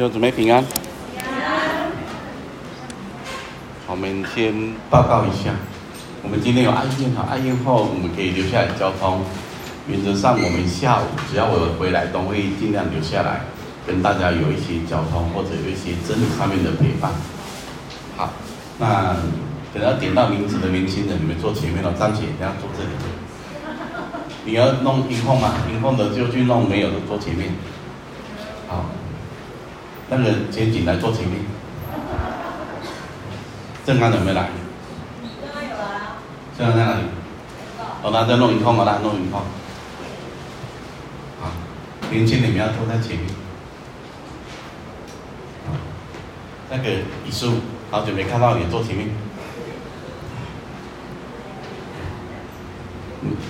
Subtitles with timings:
[0.00, 0.64] 弟兄姊妹平安。
[3.86, 4.50] 我们先
[4.88, 5.52] 报告一下，
[6.22, 9.20] 我们今天有爱宴哈，爱宴后我们可以留下来交通。
[9.88, 13.42] 原则上，我们下午只要我回来，都会尽量留下来，
[13.86, 17.12] 跟大家有一些交通或者有一些真理上面的陪伴。
[18.16, 18.32] 好，
[18.78, 19.14] 那
[19.74, 22.88] 等到点到名字的年轻人，你们坐前面了，张姐，等下坐这里。
[24.46, 25.56] 你要弄音控吗？
[25.70, 27.52] 音控的就去弄，没有的坐前面。
[28.66, 28.86] 好，
[30.10, 31.40] 那个前景来做前面。
[33.86, 34.50] 正安有没有来？
[35.40, 36.18] 正安有啊。
[36.58, 37.04] 正安在哪里？
[38.02, 39.40] 我，那在弄音控哦，那弄音控。
[41.40, 41.50] 好，
[42.10, 43.26] 年轻人们要坐在前面。
[46.70, 46.88] 那个
[47.24, 47.54] 李叔，
[47.90, 49.08] 好久没看到你坐前面。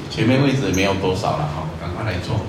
[0.09, 2.41] 前面位置没有多少了哈，赶快来坐。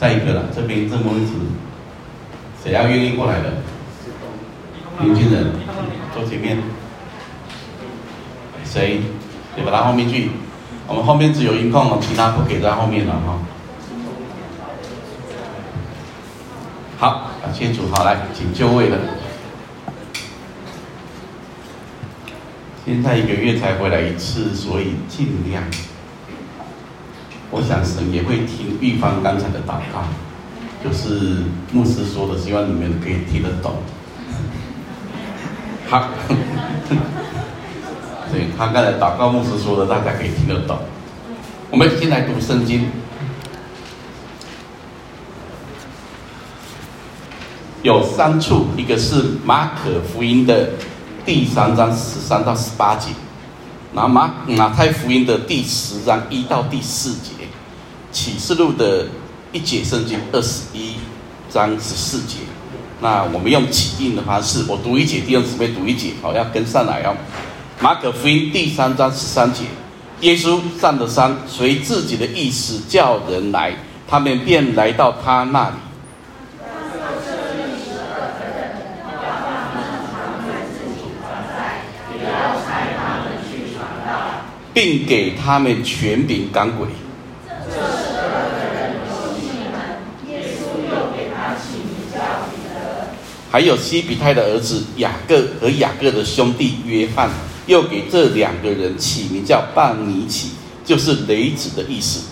[0.00, 1.32] 再一个了，这边这么位置，
[2.64, 3.52] 谁要愿意过来的？
[4.98, 5.52] 年轻人，
[6.14, 6.56] 坐前面。
[8.64, 9.02] 谁？
[9.54, 10.30] 你把他后面去。
[10.86, 13.38] 我们后面只有音控哦，其他不给在后面了哈。
[16.96, 18.96] 好，搞清楚，好，来，请就位了。
[22.86, 25.62] 现在一个月才回来一次，所以尽量。
[27.50, 30.04] 我想神也会听玉芳刚才的祷告，
[30.84, 33.74] 就是牧师说的，希望你们可以听得懂。
[35.90, 36.08] 好，
[38.30, 40.78] 对，他刚才祷告牧师说的，大家可以听得懂。
[41.70, 42.86] 我们先来读圣经，
[47.82, 50.70] 有三处，一个是马可福音的。
[51.26, 53.10] 第三章十三到十八节，
[53.92, 57.32] 然后马马太福音的第十章一到第四节，
[58.12, 59.06] 启示录的
[59.52, 60.94] 一节圣经二十一
[61.50, 62.36] 章十四节。
[63.00, 67.16] 那我们用起印的方式，我读一节，弟兄姊妹读一节，好，要跟上来哦。
[67.80, 69.64] 马可福音第三章十三节，
[70.20, 73.74] 耶稣上了山，随自己的意思叫人来，
[74.06, 75.76] 他们便来到他那里。
[84.72, 86.88] 并给他们权柄赶鬼。
[93.52, 97.28] 还有西比泰的儿子雅各和雅各的兄弟约翰，
[97.66, 100.50] 又给这两个人起名叫半尼奇，
[100.84, 102.26] 就是雷子的意思。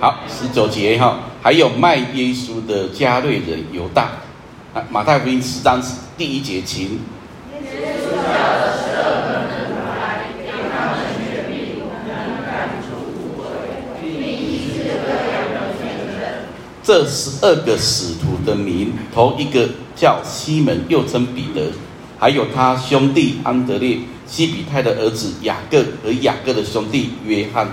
[0.00, 4.04] 好，十九节哈，还有卖耶稣的加略人犹大，
[4.72, 5.82] 啊，马太福音十章
[6.16, 6.98] 第一节，请。
[16.82, 21.70] 这十二个使徒的名，头一个叫西门，又称彼得，
[22.18, 27.68] 还有他兄弟安德烈、西比泰的儿子雅各和雅各的兄弟约翰。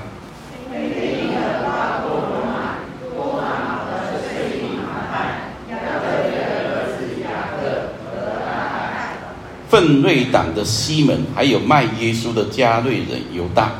[9.69, 13.71] 奋锐党的西门，还有卖耶稣的加瑞人犹大。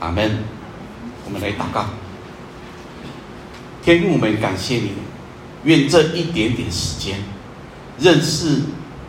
[0.00, 0.38] 阿门。
[1.24, 1.86] 我们来祷告。
[3.82, 4.90] 天父，我们感谢你，
[5.64, 7.16] 愿这一点点时间，
[7.98, 8.62] 认识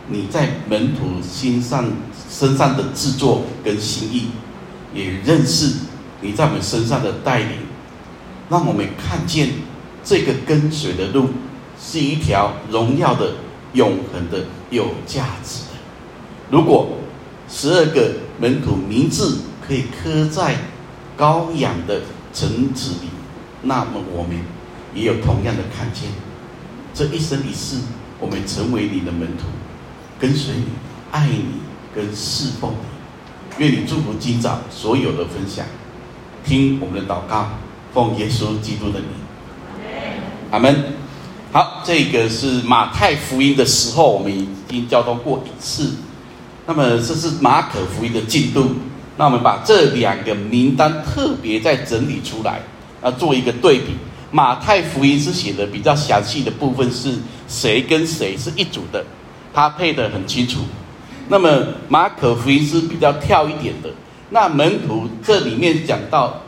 [0.08, 1.84] 你在门徒心上
[2.30, 4.28] 身上的制作跟心意，
[4.94, 5.74] 也认识
[6.20, 7.73] 你在我们身上的带领。
[8.48, 9.50] 让我们看见
[10.04, 11.30] 这个跟随的路
[11.80, 13.32] 是一条荣耀的、
[13.72, 15.78] 永恒的、有价值的。
[16.50, 16.98] 如果
[17.48, 20.56] 十二个门徒名字可以刻在
[21.16, 22.02] 羔羊的
[22.32, 23.08] 城池里，
[23.62, 24.38] 那么我们
[24.94, 26.10] 也有同样的看见。
[26.92, 27.78] 这一生一世，
[28.20, 29.44] 我们成为你的门徒，
[30.20, 30.64] 跟随你、
[31.10, 31.60] 爱你、
[31.94, 33.64] 跟侍奉你。
[33.64, 35.64] 愿你祝福今早所有的分享，
[36.44, 37.50] 听我们的祷告。
[37.94, 39.08] 奉耶稣基督的名，
[40.50, 40.84] 阿门。
[41.52, 45.92] 好，这个是马太福音的时候，我们已经交通过一次。
[46.66, 48.74] 那么这是马可福音的进度。
[49.16, 52.60] 那我们把这两个名单特别再整理出来，
[53.00, 53.92] 啊，做一个对比。
[54.32, 57.14] 马太福音是写的比较详细的部分，是
[57.46, 59.04] 谁跟谁是一组的，
[59.52, 60.62] 他配得很清楚。
[61.28, 61.48] 那么
[61.88, 63.88] 马可福音是比较跳一点的。
[64.30, 66.42] 那门徒这里面讲到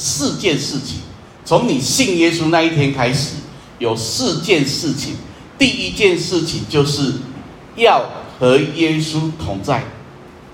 [0.00, 1.00] 四件事情，
[1.44, 3.34] 从你信耶稣那一天开始，
[3.80, 5.16] 有四件事情。
[5.58, 7.14] 第一件事情就是
[7.74, 8.08] 要
[8.38, 9.82] 和耶稣同在，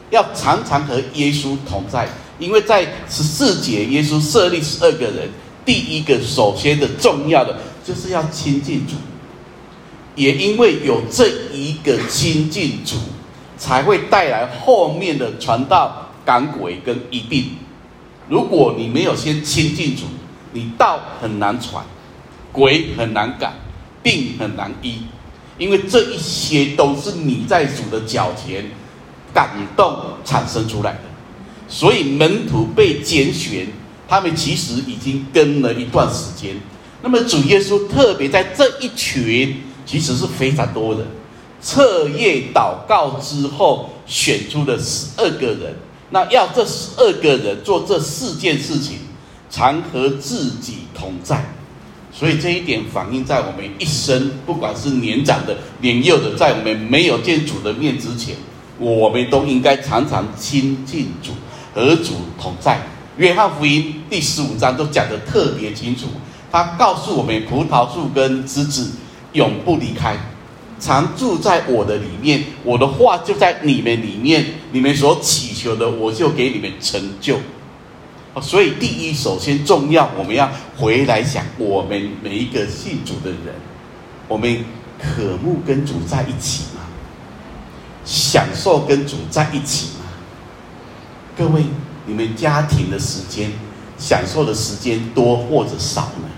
[0.08, 2.08] 要常常和耶稣同在，
[2.38, 5.28] 因为在十四节，耶稣设立十二个人，
[5.62, 8.94] 第一个首先的重要的就是要亲近主。
[10.16, 12.96] 也因为有这一个亲近主，
[13.58, 17.50] 才会带来后面的传道、赶鬼跟医病。
[18.28, 20.04] 如果你没有先亲近主，
[20.52, 21.84] 你道很难传，
[22.52, 23.54] 鬼很难赶，
[24.02, 24.98] 病很难医，
[25.58, 28.64] 因为这一些都是你在主的脚前
[29.32, 31.00] 感动产生出来的。
[31.68, 33.66] 所以门徒被拣选，
[34.08, 36.56] 他们其实已经跟了一段时间。
[37.02, 39.60] 那么主耶稣特别在这一群。
[39.86, 41.04] 其实是非常多的，
[41.62, 45.76] 彻夜祷告之后选出了十二个人。
[46.14, 48.98] 那要这十二个人做这四件事情，
[49.50, 51.44] 常和自己同在。
[52.12, 58.36] 所以这一点反映在我们一生，不管是年长的、年幼的，在我们没有见主的面之前，
[58.78, 61.32] 我们都应该常常亲近主，
[61.74, 62.80] 和主同在。
[63.16, 66.06] 约翰福音第十五章都讲得特别清楚，
[66.52, 68.92] 他告诉我们葡萄树跟枝子。
[69.32, 70.16] 永不离开，
[70.84, 77.38] 常住在我的里面，我的话就在你们里面，你们所祈求的，我就给你们成就。
[78.42, 83.54] 所以第一，首先重要，我们要回来想，我们每一个信主的人，
[84.28, 84.62] 我们
[85.00, 86.82] 渴慕跟主在一起吗？
[88.04, 90.04] 享受跟主在一起吗？
[91.34, 91.64] 各位，
[92.04, 93.50] 你们家庭的时间，
[93.96, 96.28] 享受的时间多或者少呢？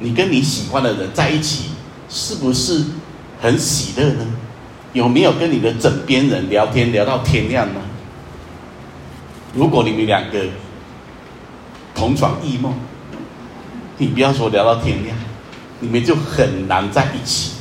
[0.00, 1.70] 你跟你喜欢的人在一起。
[2.10, 2.86] 是不是
[3.40, 4.26] 很喜乐呢？
[4.92, 7.80] 有没有跟你的枕边人聊天聊到天亮呢？
[9.54, 10.38] 如果你们两个
[11.94, 12.74] 同床异梦，
[13.96, 15.16] 你不要说聊到天亮，
[15.80, 17.52] 你们就很难在一起。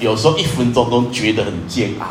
[0.00, 2.06] 有时候一分钟都觉得很煎熬。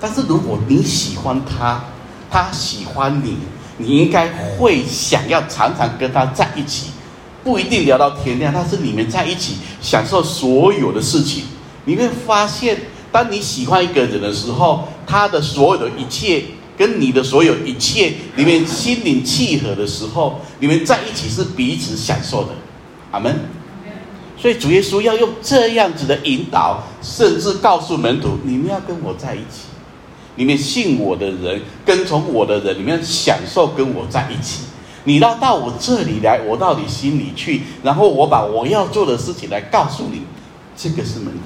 [0.00, 1.84] 但是如果你喜欢他，
[2.30, 3.36] 他喜欢你，
[3.76, 6.90] 你应该会想要常常跟他在一起。
[7.44, 11.44] 不一定聊到天亮，但是你们在一起享受所有的事情，
[11.88, 12.76] 你会发现，
[13.10, 16.44] 当你喜欢一个人的时候，他的所有的一切
[16.76, 22.50] 跟你的所有一切，你们心灵契合的时候，你们在一起是彼此享受的。
[23.10, 23.34] 阿门。
[24.36, 29.68] 所以主耶稣要用这样子的引导，甚至告诉门徒：你们要跟我在一起，
[30.36, 34.60] 你们信我的人，跟从我的人，你们要享受跟我在一起。
[35.04, 40.20] 你要到我这里来，我到你心里去，然后我把我要做的事情来告诉你，
[40.76, 41.40] 这个是门徒，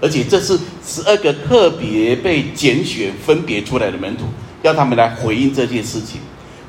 [0.00, 4.24] 而且这是十二个特别被拣选、分别出来的门徒，
[4.62, 6.20] 要他们来回应这件事情。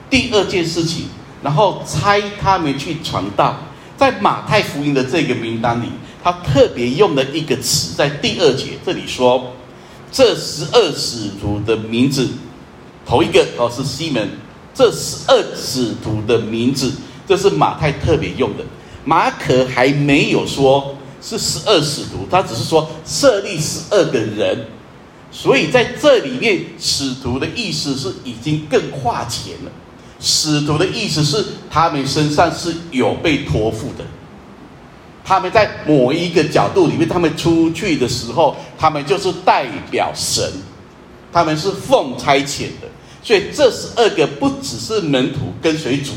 [0.09, 1.05] 第二件事情，
[1.43, 3.57] 然后差他们去传道，
[3.97, 5.87] 在马太福音的这个名单里，
[6.23, 9.53] 他特别用了一个词，在第二节这里说，
[10.11, 12.29] 这十二使徒的名字，
[13.05, 14.29] 头一个哦是西门。
[14.73, 16.93] 这十二使徒的名字，
[17.27, 18.63] 这是马太特别用的。
[19.03, 24.67] 马可还没有说是十二使徒，他只是说设立十二个人。
[25.31, 29.71] 所以在这里面，使徒的意思是已经更跨前了。
[30.19, 34.03] 使徒的意思是他们身上是有被托付的，
[35.23, 40.43] 他们在某一个角度里面，他们出去的时候，他们就是代表神，
[41.31, 42.87] 他们是奉差遣的。
[43.21, 46.13] 所以这十二个不只是门徒跟随主，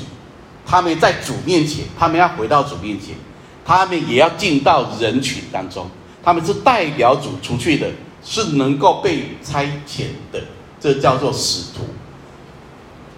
[0.64, 3.16] 他们在主面前，他们要回到主面前，
[3.64, 5.90] 他们也要进到人群当中，
[6.22, 7.88] 他们是代表主出去的，
[8.22, 10.40] 是能够被差遣的，
[10.78, 11.84] 这叫做使徒。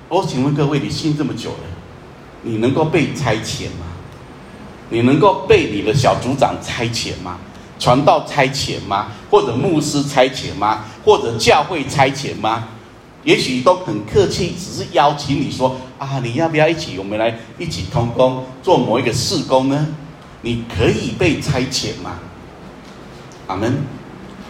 [0.08, 1.64] 我请问各位，你信这么久了，
[2.42, 3.86] 你能够被差遣吗？
[4.90, 7.38] 你能够被你的小组长差遣吗？
[7.78, 9.08] 传道差遣吗？
[9.30, 10.84] 或者牧师差遣吗？
[11.04, 12.68] 或者教会差遣吗？
[13.24, 16.98] 也许都很客气，只是邀请你说啊，你要不要一起？
[16.98, 19.88] 我们来一起通工做某一个事工呢？
[20.42, 22.18] 你可以被差遣吗？
[23.52, 23.76] 阿门。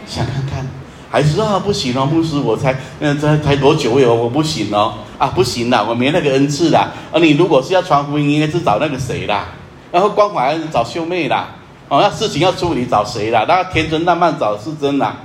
[0.06, 0.66] 想看看，
[1.10, 6.90] 还是啊不行哦，牧师，我才嗯才才多久哟，我不行哦啊不行啦，我没那个恩赐啦。
[7.12, 9.46] 啊，你如果是要传福音，应该是找那个谁啦？
[9.90, 11.48] 然后关怀找秀妹啦。
[11.88, 13.44] 哦，那事情要处理找谁啦？
[13.46, 15.16] 那天真烂漫找是真啦，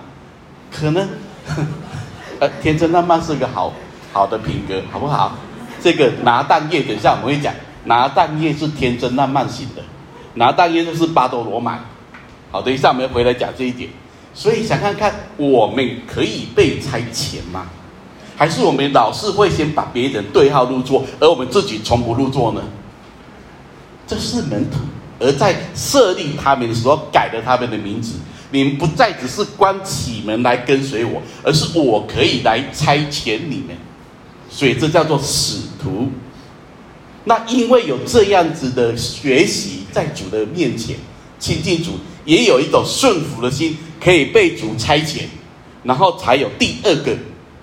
[0.71, 1.07] 可能。
[2.39, 3.73] 呃，天真烂漫是个好
[4.13, 5.35] 好的品格，好不好？
[5.81, 7.53] 这个拿蛋液，等一下我们会讲，
[7.85, 9.81] 拿蛋液是天真烂漫型的，
[10.35, 11.79] 拿蛋液就是巴多罗买。
[12.51, 13.89] 好，等一下我们回来讲这一点。
[14.33, 17.67] 所以想看看，我们可以被差遣吗？
[18.35, 22.61] 还是我们老是会先把别人对号入座，而我们自己从不入座呢？
[24.05, 24.77] 这是门徒，
[25.19, 28.13] 而在设立他们的时候改了他们的名字。
[28.51, 33.75] 你们不再只是关起门来跟随我，而是我可以来差遣你们。
[34.49, 36.09] 所以这叫做使徒。
[37.25, 40.95] 那因为有这样子的学习，在主的面前
[41.39, 41.93] 亲近主，
[42.27, 45.21] 也有一种顺服的心，可以被主差遣，
[45.81, 47.15] 然后才有第二个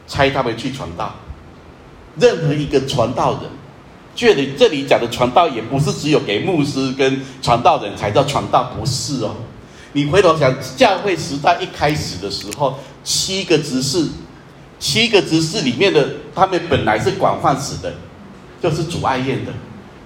[0.09, 1.15] 差他们去传道。
[2.19, 3.43] 任何一个传道人，
[4.17, 9.37] 觉得这里讲的传道，也不是只有给牧师跟传道人才叫传道，不是哦。
[9.93, 14.09] 你回头想，教会时代一开始的时候，七个执事，
[14.81, 17.95] 七个执事里面的，他们本来是管饭食的。
[18.63, 19.53] 就是煮爱宴的，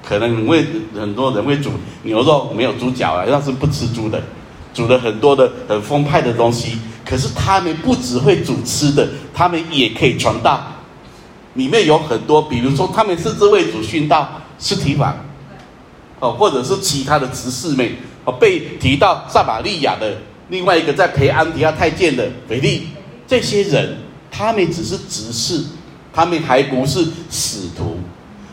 [0.05, 1.71] 可能为很多人会煮
[2.03, 4.21] 牛肉，没有猪脚啊，那是不吃猪的，
[4.79, 6.79] 煮了很多的很丰沛的东西。
[7.05, 10.63] 可是他们不只会煮吃的，他们也可以传道。
[11.55, 15.17] 里面有很多，比如说他们甚至为主训道，司提法，
[16.21, 17.91] 哦，或者是其他的执事们，
[18.25, 20.19] 哦，被提到撒玛利亚的
[20.51, 22.89] 另外一个在陪安提亚太监的腓力，
[23.27, 23.97] 这些人
[24.31, 25.65] 他们只是执事，
[26.13, 27.99] 他们还不是使徒。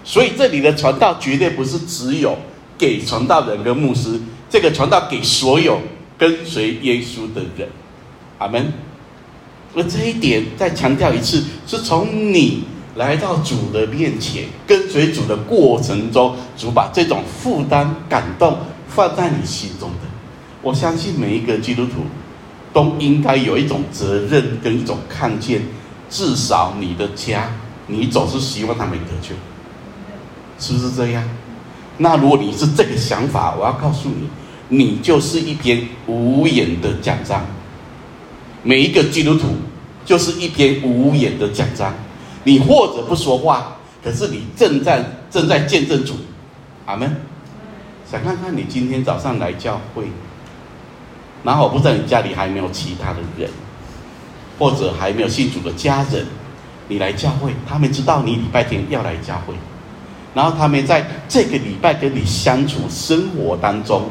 [0.03, 2.35] 所以这里的传道绝对不是只有
[2.77, 5.79] 给传道人跟牧师，这个传道给所有
[6.17, 7.67] 跟随耶稣的人，
[8.37, 8.71] 阿门。
[9.75, 12.63] 而这一点再强调一次，是从你
[12.95, 18.57] 来到主的面前，跟随主的过程中，主把这种负担、感动
[18.87, 20.07] 放在你心中的。
[20.61, 22.05] 我相信每一个基督徒
[22.71, 25.61] 都应该有一种责任跟一种看见，
[26.09, 27.51] 至少你的家，
[27.87, 29.35] 你总是希望他们得救。
[30.57, 31.21] 是不是这样？
[31.97, 34.29] 那如果你是这个想法，我要告诉你，
[34.69, 37.45] 你就是一篇无言的奖章。
[38.63, 39.49] 每一个基督徒
[40.05, 41.93] 就是一篇无言的奖章。
[42.43, 46.13] 你或者不说话，可是你正在正在见证主。
[46.85, 47.15] 阿门。
[48.09, 50.03] 想看看你今天早上来教会，
[51.43, 53.49] 然后我不知道你家里还没有其他的人，
[54.59, 56.23] 或者还没有信主的家人，
[56.87, 59.55] 你来教会，他们知道你礼拜天要来教会。
[60.35, 64.07] 然后他们在这个礼拜跟你相处生活当中，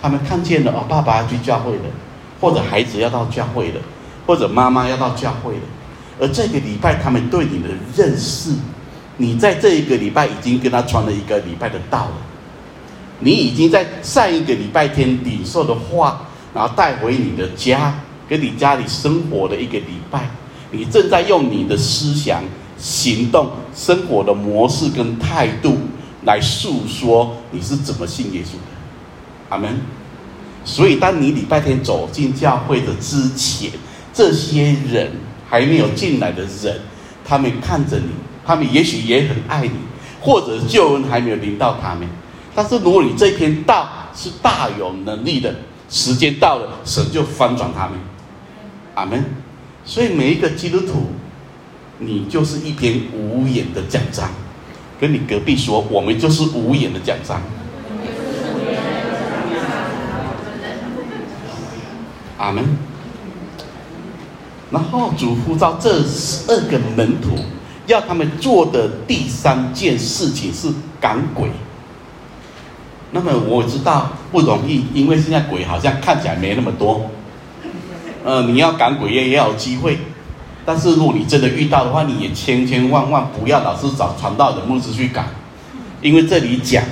[0.00, 1.84] 他们看见了哦，爸爸要去教会了，
[2.40, 3.80] 或者孩子要到教会了，
[4.26, 5.62] 或者妈妈要到教会了。
[6.20, 8.52] 而这个礼拜他们对你的认识，
[9.16, 12.12] 你在这一个礼拜已经跟他传了一个礼拜的道了。
[13.20, 16.22] 你已经在上一个礼拜天领受的话，
[16.54, 17.94] 然后带回你的家，
[18.28, 20.30] 跟你家里生活的一个礼拜，
[20.70, 22.42] 你正在用你的思想。
[22.80, 25.76] 行动、生活的模式跟态度
[26.22, 28.77] 来诉说你是怎么信耶稣的，
[29.48, 29.80] 阿门。
[30.64, 33.70] 所以，当你礼拜天走进教会的之前，
[34.12, 35.10] 这些人
[35.48, 36.80] 还没有进来的人，
[37.24, 38.10] 他们看着你，
[38.44, 39.72] 他们也许也很爱你，
[40.20, 42.06] 或者救恩还没有临到他们。
[42.54, 45.54] 但是，如果你这篇道是大有能力的，
[45.88, 47.98] 时间到了，神就翻转他们，
[48.94, 49.24] 阿门。
[49.84, 51.12] 所以，每一个基督徒。
[52.00, 54.30] 你就是一篇无言的讲章，
[55.00, 57.42] 跟你隔壁说，我们就是无言的讲章。
[62.38, 62.64] 阿门。
[64.70, 67.38] 然后主呼召这十二个门徒，
[67.86, 70.68] 要他们做的第三件事情是
[71.00, 71.50] 赶鬼。
[73.10, 77.10] 那么我知道不容易，因为现在鬼好像看起来没那么多。
[78.24, 79.98] 呃，你要赶鬼也要有机会。
[80.66, 85.26] 但是如果你真的遇到的话，你也千千万万不要老是找传道的牧师去赶，
[86.02, 86.84] 因为这里讲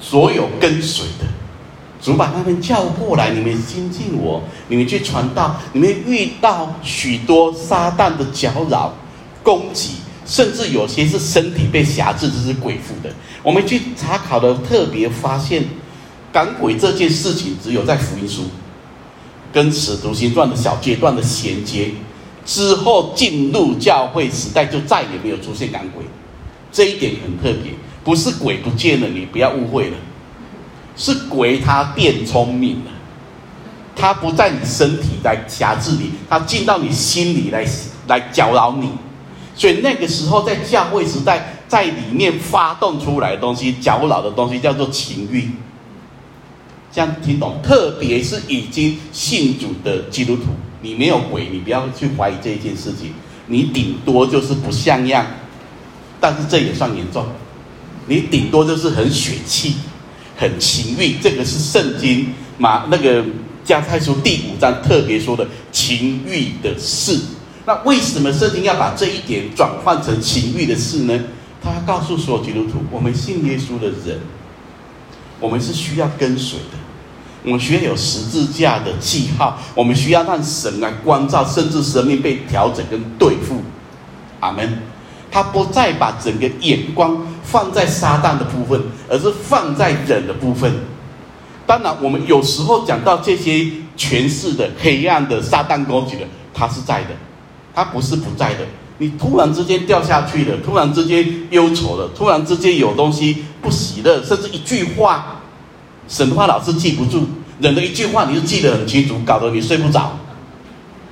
[0.00, 1.26] 所有跟随的，
[2.04, 8.94] 主把他们叫过来，你们亲近我，你们去传道，你们遇到许多撒旦的搅扰、
[9.42, 9.92] 攻击，
[10.26, 13.10] 甚至有些是身体被辖制，这是鬼附的。
[13.42, 15.64] 我们去查考的特别发现，
[16.30, 18.42] 赶鬼这件事情只有在福音书
[19.50, 21.90] 跟使徒行传的小阶段的衔接。
[22.44, 26.04] 之后进入教会时代，就再也没有出现赶鬼，
[26.70, 27.72] 这一点很特别。
[28.04, 29.96] 不是鬼不见了，你不要误会了，
[30.96, 32.90] 是鬼他变聪明了，
[33.96, 37.66] 他不在你身体来辖制你，他进到你心里来
[38.06, 38.90] 来搅扰你。
[39.56, 45.50] 所以那个时候在教会时代，在里面发动出来的东西，搅扰的东西叫做情欲。
[46.92, 47.60] 这样听懂？
[47.62, 50.44] 特别是已经信主的基督徒。
[50.80, 53.12] 你没有鬼，你不要去怀疑这一件事情。
[53.46, 55.26] 你顶多就是不像样，
[56.20, 57.26] 但是这也算严重。
[58.06, 59.76] 你顶多就是很血气、
[60.36, 63.24] 很情欲，这个是圣经马那个
[63.64, 67.20] 加太书第五章特别说的情欲的事。
[67.66, 71.18] 那为什么圣经要把这一点转换成情欲的事呢？
[71.62, 74.20] 他要告诉所有基督徒，我们信耶稣的人，
[75.40, 76.76] 我们是需要跟随的，
[77.42, 83.62] 我们需要有十字架的记号，我们需要让神来关照，甚至生命被调整跟对付。
[84.40, 84.82] 阿门。
[85.30, 90.72] 他不再把整个眼光放在撒旦的部分，而是放在人的部分。
[91.66, 97.10] 当然，我们有时候讲到这些权势的、黑暗的、撒旦攻击的，他是在的。
[97.76, 98.60] 他不是不在的，
[98.98, 105.40] 你突然之间掉下去了，突然之间忧愁了，突然之间有东西不喜乐，甚至一句话，
[106.06, 107.26] 神的话老是记不住，
[107.58, 110.16] 人的一句话你就记得很清楚，搞得你睡不着。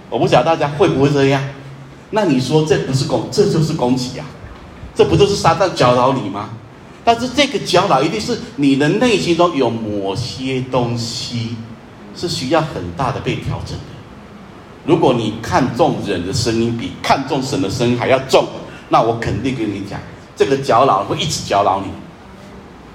[0.08, 1.42] 我不晓得大家会不会这样？
[2.10, 4.26] 那你说这不是攻，这就是攻击啊？
[4.94, 6.50] 这不就是撒旦搅扰你吗？
[7.04, 11.56] 但是这个搅扰一定是你的内心中有某些东西
[12.14, 13.84] 是需要很大的被调整的。
[14.86, 18.46] 如果你看重人的声音比看重神的声音还要重，
[18.88, 19.98] 那我肯定跟你讲，
[20.36, 21.90] 这个搅扰会一直搅扰你。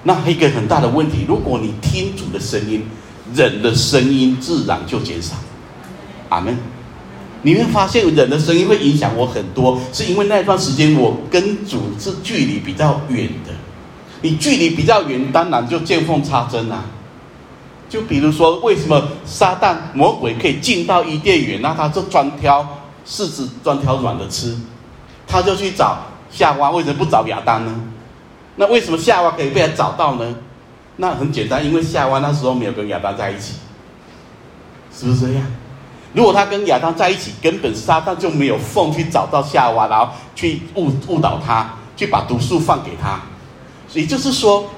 [0.04, 2.86] 那一个很大的问题，如果你听主的声音，
[3.34, 5.34] 人的声音自然就减少。
[6.30, 6.56] 阿门。
[7.48, 13.54] 你会发现人的声音会影响我很多，是因为那段时间我跟主是距离比较远的。
[14.20, 16.84] 你距离比较远，当然就见缝插针啊。
[17.88, 22.60] 就比如说，为什么撒旦魔鬼可以进到伊甸园，那他就专挑
[23.06, 24.54] 柿子，专挑软的吃，
[25.26, 26.00] 他就去找
[26.30, 27.74] 夏娃，为什么不找亚当呢？
[28.56, 30.34] 那为什么夏娃可以被他找到呢？
[30.96, 33.54] 那很简单，因为夏娃那时候没有跟亚当在一起，
[34.94, 35.46] 是不是这样？
[36.12, 43.20] 如果他跟亚当在一起，根本撒旦就没有缝去找到夏娃，然后去误误导他，去把毒素放给他。
[43.88, 44.68] 所以就是说。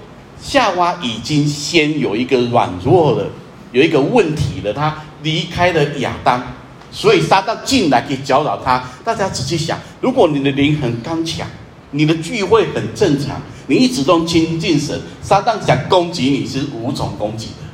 [0.42, 3.26] 夏娃已经先有一个软弱了，
[3.72, 6.42] 有一个问题了，他离开了亚当，
[6.90, 8.82] 所以撒旦进来可以搅扰他。
[9.04, 11.47] 大家仔细想，如果你的灵很刚强，
[11.90, 17.69] 你的聚会很正常，你一直都亲近神，撒旦想攻击你是无从攻击的，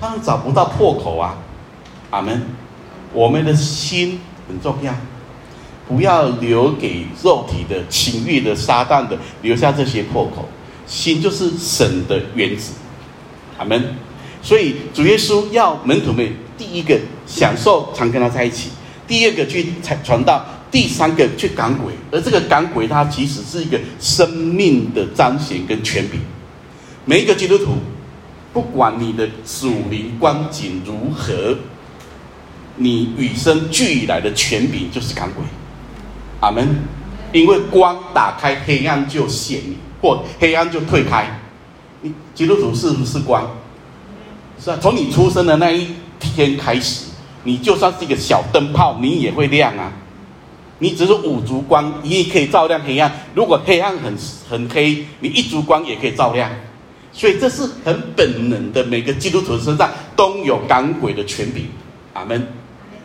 [0.00, 1.36] 他找不到破口啊。
[2.10, 2.42] 阿门。
[3.14, 4.92] 我们的心很重要，
[5.88, 10.46] 不要留给肉体的情欲的撒旦的留下这些破口。
[10.86, 12.74] 心就是神的原子，
[13.56, 13.82] 阿门。
[14.42, 18.68] 所以主耶稣要门徒们第一个享受常跟他在一起，
[19.08, 21.94] 第二个去传传道，第三个去赶鬼。
[22.10, 26.20] 而这个赶鬼，它其实是一个生命的彰显跟权柄。
[27.06, 27.78] 每一个基督徒，
[28.52, 31.56] 不管你的属灵光景如何，
[32.76, 35.44] 你与生俱来的权柄就是赶鬼，
[36.40, 36.68] 阿门。
[37.32, 39.76] 因为光打开，黑暗就显明。
[40.00, 41.40] 或黑暗就退开，
[42.02, 43.50] 你基督徒是不是光？
[44.62, 45.88] 是啊，从你出生的那一
[46.20, 47.06] 天开始，
[47.42, 49.90] 你就算是一个小灯泡，你也会亮啊。
[50.78, 53.10] 你只是五烛光，你也可以照亮黑暗。
[53.34, 54.14] 如果黑暗很
[54.46, 56.50] 很黑，你一烛光也可以照亮。
[57.10, 61.66] 所以这是很本能的，每个基督徒身上都有赶鬼的权柄。
[62.12, 62.46] 阿门。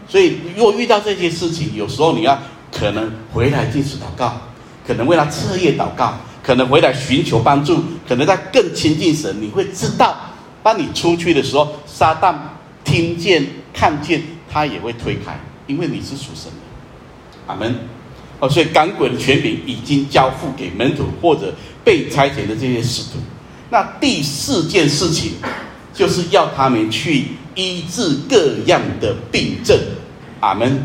[0.10, 2.38] 所以如果遇到这些事情，有时候你要
[2.72, 4.42] 可能回来进行祷告，
[4.86, 6.18] 可能为他彻夜祷告。
[6.42, 10.18] 可能回来寻求帮助，可能在更亲近神，你会知道，
[10.64, 12.34] 当你出去的时候，撒旦
[12.84, 16.58] 听见、看见，他也会推开，因为你是属神的。
[17.46, 17.76] 阿门。
[18.40, 23.20] 哦，所以赶鬼的权柄已经交付给门徒或者被差遣的这些使徒。
[23.70, 25.34] 那第四件事情，
[25.94, 29.78] 就是要他们去医治各样的病症。
[30.40, 30.84] 阿门。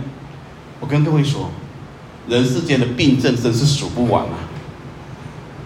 [0.80, 1.50] 我跟各位说，
[2.28, 4.38] 人世间的病症真是数不完啊。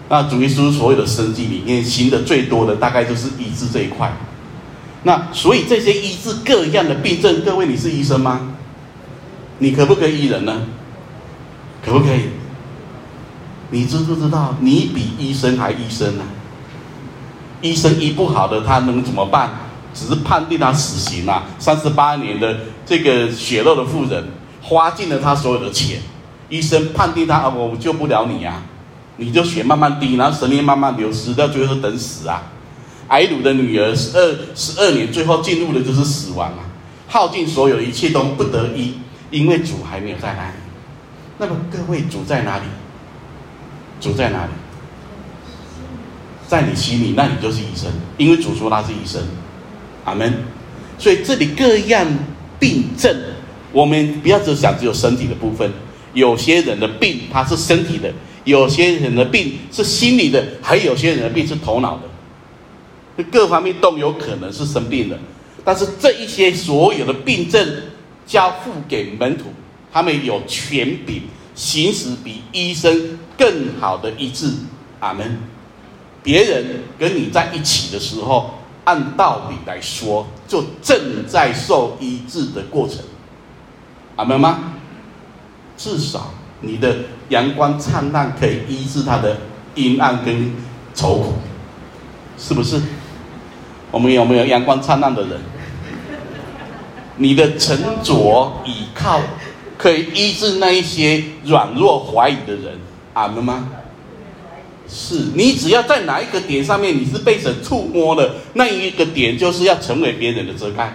[0.09, 4.11] 那主耶稣所有的生计里面行的最多的，大概就是医治这一块。
[5.03, 8.53] 那所以这些医治各样的病症，各位你是医生吗？
[9.59, 10.63] 你可不可以医人呢？
[11.85, 12.29] 可不可以？
[13.71, 16.23] 你知不知道，你比医生还医生呢？
[17.61, 19.51] 医生医不好的，他能怎么办？
[19.99, 21.43] 只是判定他死刑啊！
[21.59, 24.23] 三十八年的这个血肉的妇人，
[24.61, 25.99] 花尽了他所有的钱，
[26.47, 28.61] 医生判定他啊，我救不了你啊。
[29.17, 32.43] 你就血慢慢滴，然后生命慢慢流失，到最后等死啊！
[33.09, 36.63] 睚鲁的女儿十二十二年，最后进入的就是死亡啊！
[37.09, 38.93] 耗尽所有一切都不得医，
[39.31, 40.55] 因为主还没有在那里。
[41.37, 42.63] 那么各位，主在哪里？
[43.99, 44.51] 主在哪里？
[46.47, 49.21] 在你心里，那你就是医生，因为主说他是医生。
[50.09, 50.33] 阿门。
[50.97, 52.05] 所以这里各样
[52.59, 53.15] 病症，
[53.71, 55.71] 我们不要只想只有身体的部分，
[56.13, 58.11] 有些人的病他是身体的。
[58.45, 61.99] 有些人的病是心理的，还有些人的病是头脑
[63.17, 65.19] 的，各方面都有可能是生病的。
[65.63, 67.67] 但是这一些所有的病症
[68.25, 69.53] 交付给门徒，
[69.91, 71.21] 他们有权柄
[71.53, 74.51] 行使比医生更好的医治。
[74.99, 75.37] 阿门。
[76.23, 78.58] 别人跟你在一起的时候，
[78.89, 82.97] 按道理来说，就正在受医治的过程。
[84.15, 84.73] 阿门吗？
[85.77, 86.95] 至少你的
[87.29, 89.37] 阳光灿烂可以医治他的
[89.75, 90.51] 阴暗跟
[90.95, 91.33] 愁苦，
[92.35, 92.81] 是不是？
[93.91, 95.39] 我们有没有阳光灿烂的人？
[97.17, 99.21] 你的沉着倚靠，
[99.77, 102.79] 可以医治那一些软弱怀疑的人。
[103.13, 103.69] 阿门吗？
[104.89, 110.93] 是你只要在哪一个点上面，你是被神触摸的，那一个点就是要成为别人的遮盖。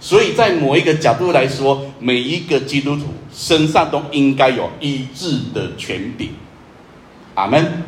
[0.00, 3.04] 所以在某一个角度来说，每一个基督徒
[3.34, 6.30] 身上都应该有医治的权柄。
[7.34, 7.82] 阿门。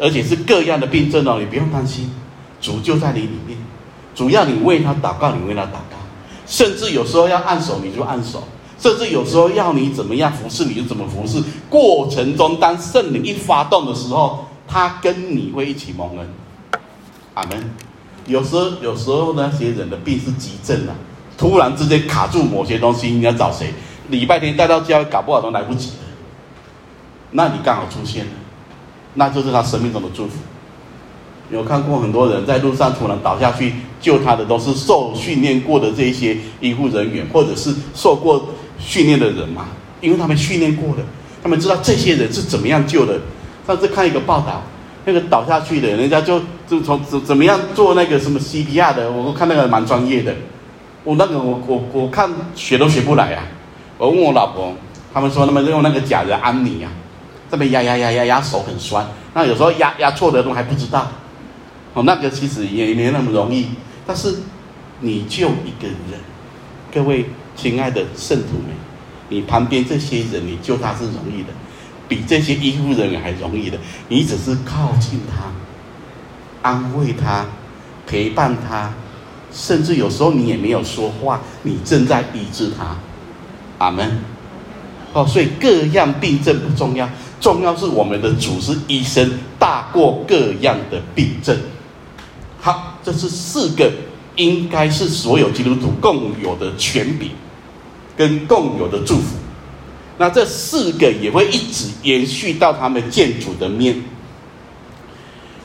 [0.00, 2.08] 而且是各样的病症哦，你不用担心，
[2.60, 3.58] 主就在你里面。
[4.14, 5.96] 主要你为他祷告，你为他祷告，
[6.46, 8.38] 甚至有时候要按手，你就按手；
[8.80, 11.42] 甚至有时候要你怎么样服侍，你就怎么服侍。
[11.68, 16.28] 过程中，当圣灵一发动的时候，他跟你会一起蒙恩，
[17.34, 17.70] 阿门。
[18.26, 20.92] 有时候，有时候那些人的病是急症啊，
[21.38, 23.72] 突然之间卡住某些东西，你要找谁？
[24.10, 25.94] 礼拜天带到教会，搞不好都来不及了。
[27.30, 28.30] 那你刚好出现了，
[29.14, 30.34] 那就是他生命中的祝福。
[31.50, 39.68] 有看过很多人在路上突然倒下去，救他的都是受训练过的这些医护人员，或者是受过训练的人嘛？
[40.02, 41.02] 因为他们训练过的，
[41.42, 43.18] 他们知道这些人是怎么样救的。
[43.68, 44.62] 上次看一个报道，
[45.04, 50.34] 那个倒下去的，人家就就从怎怎么样做那个什么 CPR 的，我看那个蛮专业的。
[51.04, 53.44] 我那个我我我看学都学不来啊。
[53.98, 54.72] 我问我老婆，
[55.12, 56.90] 他们说他们用那个假的安妮啊，
[57.50, 61.06] 这边压压压压压手很酸，那有时候压压错的都还不知道。
[61.92, 63.66] 哦，那个其实也没那么容易。
[64.06, 64.34] 但是
[65.00, 66.18] 你救一个人，
[66.90, 68.74] 各位亲爱的圣徒们，
[69.28, 71.48] 你旁边这些人，你救他是容易的。
[72.08, 75.52] 比这些医护人员还容易的，你只是靠近他，
[76.68, 77.44] 安慰他，
[78.06, 78.92] 陪伴他，
[79.52, 82.96] 甚至有时候你也没有说话，你正在医治他。
[83.78, 84.18] 阿门。
[85.12, 87.08] 哦，所以各样病症不重要，
[87.40, 91.56] 重要是我们的主是医生，大过各样的病症。
[92.60, 93.90] 好，这是四个
[94.36, 97.30] 应该是所有基督徒共有的权柄，
[98.16, 99.36] 跟共有的祝福。
[100.18, 104.02] 那这四个也会一直延续到他们建主的面。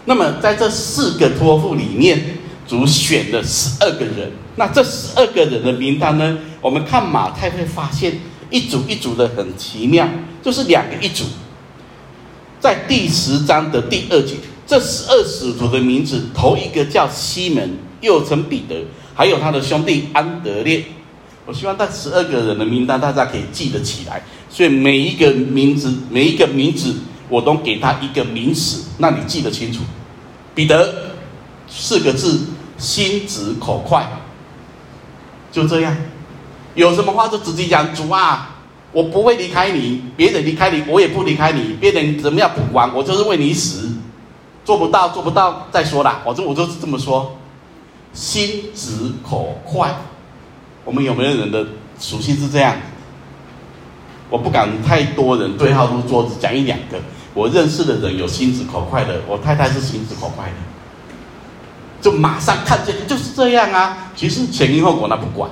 [0.06, 2.38] 那么在这四个托付里面，
[2.68, 4.32] 主选了十二个人。
[4.56, 6.38] 那这十二个人的名单呢？
[6.62, 10.08] 我们看马太会发现一组一组的很奇妙，
[10.42, 11.26] 就是两个一组。
[12.60, 14.36] 在第十章的第二节，
[14.68, 18.86] 这十二使徒的名字，头一个叫西门，又称彼得，
[19.16, 20.86] 还有他的兄弟安德烈。
[21.46, 24.22] 我希望这十二个人的名单大家可以记得起来。
[24.54, 26.94] 所以每一个名字，每一个名字，
[27.28, 29.82] 我都给他一个名词，那你记得清楚。
[30.54, 31.16] 彼得
[31.68, 32.42] 四个字，
[32.78, 34.08] 心直口快，
[35.52, 35.98] 就这样。
[36.76, 38.58] 有什么话就直接讲，主啊，
[38.92, 43.90] 我不会离开你，别人离开你，我也不离开你，别人怎么样不管，我就是为你死。
[44.64, 46.22] 做不到，做不到再说啦。
[46.24, 47.38] 我就我就是这么说，
[48.14, 49.96] 心直口快。
[50.86, 51.66] 我们有没有人的
[52.00, 52.78] 属性是这样？
[54.34, 56.98] 我不敢太多人对号入座，只讲一两个。
[57.36, 60.56] 我认识的人有心直口快的，我太太是心直口快的，
[62.02, 64.12] 就马上看见就是这样啊。
[64.16, 65.52] 其实前因后果他不管，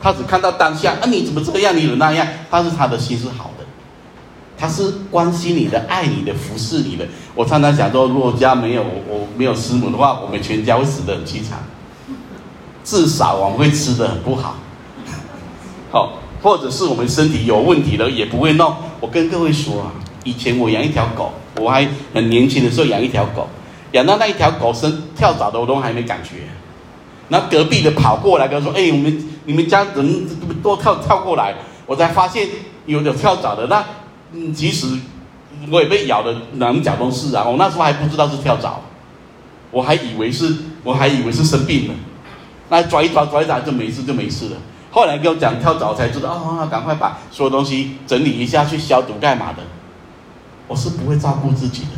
[0.00, 2.24] 他只看到当下啊，你怎么这样，你怎么那样？
[2.48, 3.64] 但是他的心是好的，
[4.56, 7.04] 他是关心你的、爱你的、服侍你的。
[7.34, 11.58] 我常常想说，如果家没有我，我没有师母的话，我们全家会死得很凄惨，
[12.84, 14.54] 至少我们会吃得很不好。
[15.90, 16.12] 好。
[16.42, 18.74] 或者是我们身体有问题了，也不会弄。
[19.00, 19.92] 我跟各位说啊，
[20.24, 23.48] 以前我养一条狗，我还很年轻的时候养一条狗，
[23.92, 26.42] 养到那一条狗生跳蚤的，我都还没感觉。
[27.28, 30.26] 然后隔壁的跑过来跟我说：“哎，我们你们家人
[30.62, 31.54] 都跳跳过来。”
[31.86, 32.48] 我才发现
[32.86, 33.66] 有有跳蚤的。
[33.66, 33.84] 那
[34.32, 34.86] 嗯，其实
[35.70, 37.44] 我也被咬的两脚都是啊。
[37.46, 38.80] 我那时候还不知道是跳蚤，
[39.70, 41.94] 我还以为是，我还以为是生病了。
[42.70, 44.56] 那抓一抓抓一抓就没事就没事了。
[44.98, 49.62] 后来跟我讲跳蚤，才知道哦，赶快把所有东西整理一下，去消毒干嘛的？
[50.66, 51.90] 我是不会照顾自己的，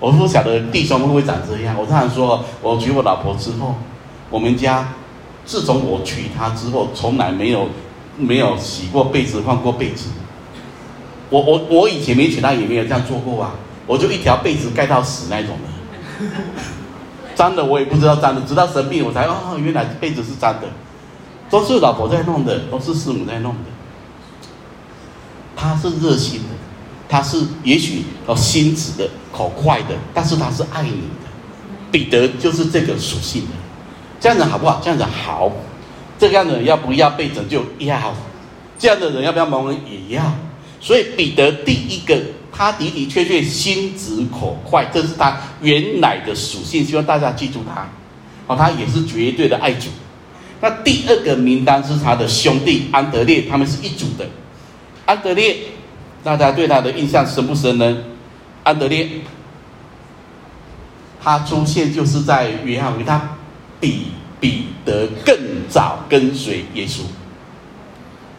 [0.00, 1.76] 我不晓得弟兄们会长这样。
[1.78, 3.76] 我常常说，我娶我老婆之后，
[4.30, 4.88] 我们家
[5.44, 7.68] 自从我娶她之后，从来没有
[8.16, 10.08] 没有洗过被子、换过被子。
[11.30, 13.52] 我我我以前没娶她，也没有这样做过啊。
[13.86, 15.56] 我就一条被子盖到死那种
[16.18, 16.26] 的，
[17.36, 20.66] 脏的我也不知道脏的，直到生病我才哦，原来被子是脏的，
[21.50, 23.60] 都是老婆在弄的，都是师母在弄的。
[25.56, 26.48] 他是热心的，
[27.08, 31.28] 他是也许哦心直的、口快的，但是他是爱你的。
[31.90, 33.48] 彼得就是这个属性的，
[34.20, 34.78] 这样子好不好？
[34.84, 35.50] 这样子好，
[36.18, 37.64] 这样的人要不要被拯救？
[37.78, 38.14] 要，
[38.78, 39.76] 这样的人要不要蒙恩？
[39.90, 40.22] 也要。
[40.80, 42.16] 所以彼得第一个，
[42.52, 46.84] 他的的确确心直口快，这是他原来的属性。
[46.84, 47.88] 希望大家记住他，
[48.46, 49.88] 哦，他也是绝对的爱主。
[50.60, 54.26] 那第二个名单是他的兄弟安德烈，他们是一组的。
[55.06, 55.56] 安德烈，
[56.22, 57.96] 大家对他的印象深不深呢？
[58.64, 59.08] 安德烈，
[61.22, 63.36] 他出现就是在约翰福，他
[63.80, 64.08] 比
[64.40, 65.36] 彼得更
[65.68, 67.02] 早跟随耶稣。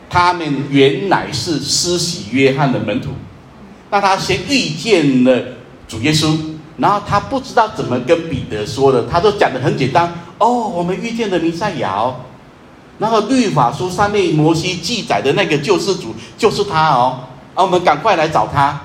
[0.09, 3.11] 他们原来是施洗约翰的门徒，
[3.89, 5.41] 那他先遇见了
[5.87, 6.37] 主耶稣，
[6.77, 12.11] 然后他不知道怎么跟彼得说的，他都讲的很简单哦，我们遇见了弥赛亚，
[12.97, 17.19] 然后律法书上面摩西记载的那个救世主就是他哦，
[17.53, 18.79] 啊，我们赶快来找他。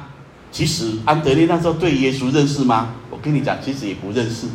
[0.53, 2.91] 其实安德烈那时候对耶稣认识吗？
[3.11, 4.47] 我跟你讲，其实也不认识。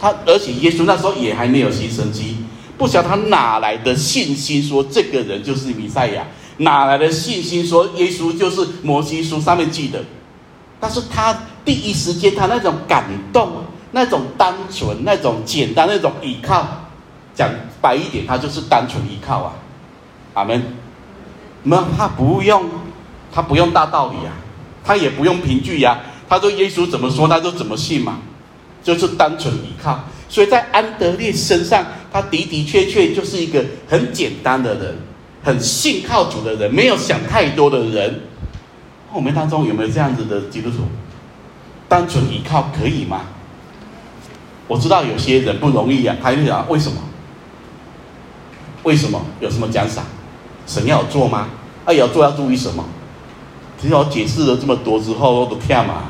[0.00, 2.38] 他而且耶稣那时候也还没有新生机。
[2.76, 6.24] 不晓得他哪来的信心，说这个人就是弥赛亚？
[6.58, 10.00] 哪来的信心说耶稣就是摩西书上面记的？
[10.80, 16.66] 但是他第一时间他那种感动，那种单纯，那种简单，那种依靠，
[17.34, 17.48] 讲
[17.80, 19.52] 白一点，他就是单纯依靠啊。
[20.34, 20.62] 阿门。
[21.64, 22.64] 那他不用，
[23.32, 24.32] 他不用大道理啊，
[24.84, 25.98] 他也不用凭据呀。
[26.28, 28.18] 他说耶稣怎么说，他就怎么信嘛，
[28.82, 30.00] 就是单纯依靠。
[30.28, 31.84] 所以在安德烈身上。
[32.10, 34.96] 他的的确确就是一个很简单的人，
[35.44, 38.22] 很信靠主的人，没有想太多的人。
[39.12, 40.84] 我们当中有没有这样子的基督徒？
[41.86, 43.26] 单纯依靠可以吗？
[44.68, 46.98] 我知道有些人不容易啊，他就想为什么？
[48.84, 49.20] 为什么？
[49.40, 50.04] 有什么奖赏？
[50.66, 51.48] 神要做吗？
[51.84, 52.84] 啊，要做要注意什么？
[53.80, 56.04] 听我解释了这么多之后，我都听嘛。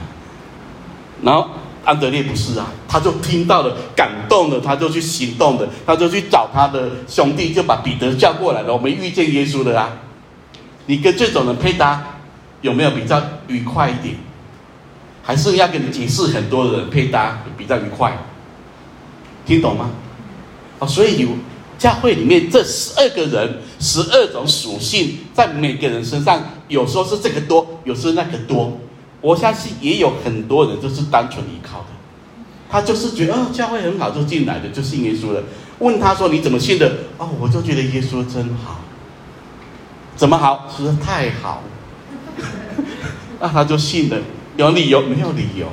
[1.22, 1.48] 然后。
[1.84, 8.72] 安德烈不是啊，他就听到了，感动了，他就去行动的，他就去找他的兄弟，就把彼得叫过来了。
[8.74, 9.88] 我们遇见耶稣了啊！
[10.84, 12.04] 你跟这种人配搭，
[12.60, 14.16] 有没有比较愉快一点？
[15.22, 18.14] 还是要跟你解释很多的人配搭比较愉快？
[19.48, 19.90] 听懂吗？
[20.78, 21.28] 啊，所以有
[21.78, 28.78] 教会里面这十二个人，十二种属性，在每个人身上，有时候是这个多，有时候那个多。
[29.22, 31.86] 我相信也有很多人就是单纯依靠的，
[32.70, 35.42] 他就是觉得哦，教会很好就进来的，就信耶稣了。
[35.78, 36.92] 问他说，你怎么信的？
[37.16, 38.80] 哦，我就觉得耶稣真好。
[40.14, 40.68] 怎么好？
[40.76, 41.62] 实在太好。
[43.40, 44.16] 那他就信了，
[44.56, 45.66] 有理由没有理由？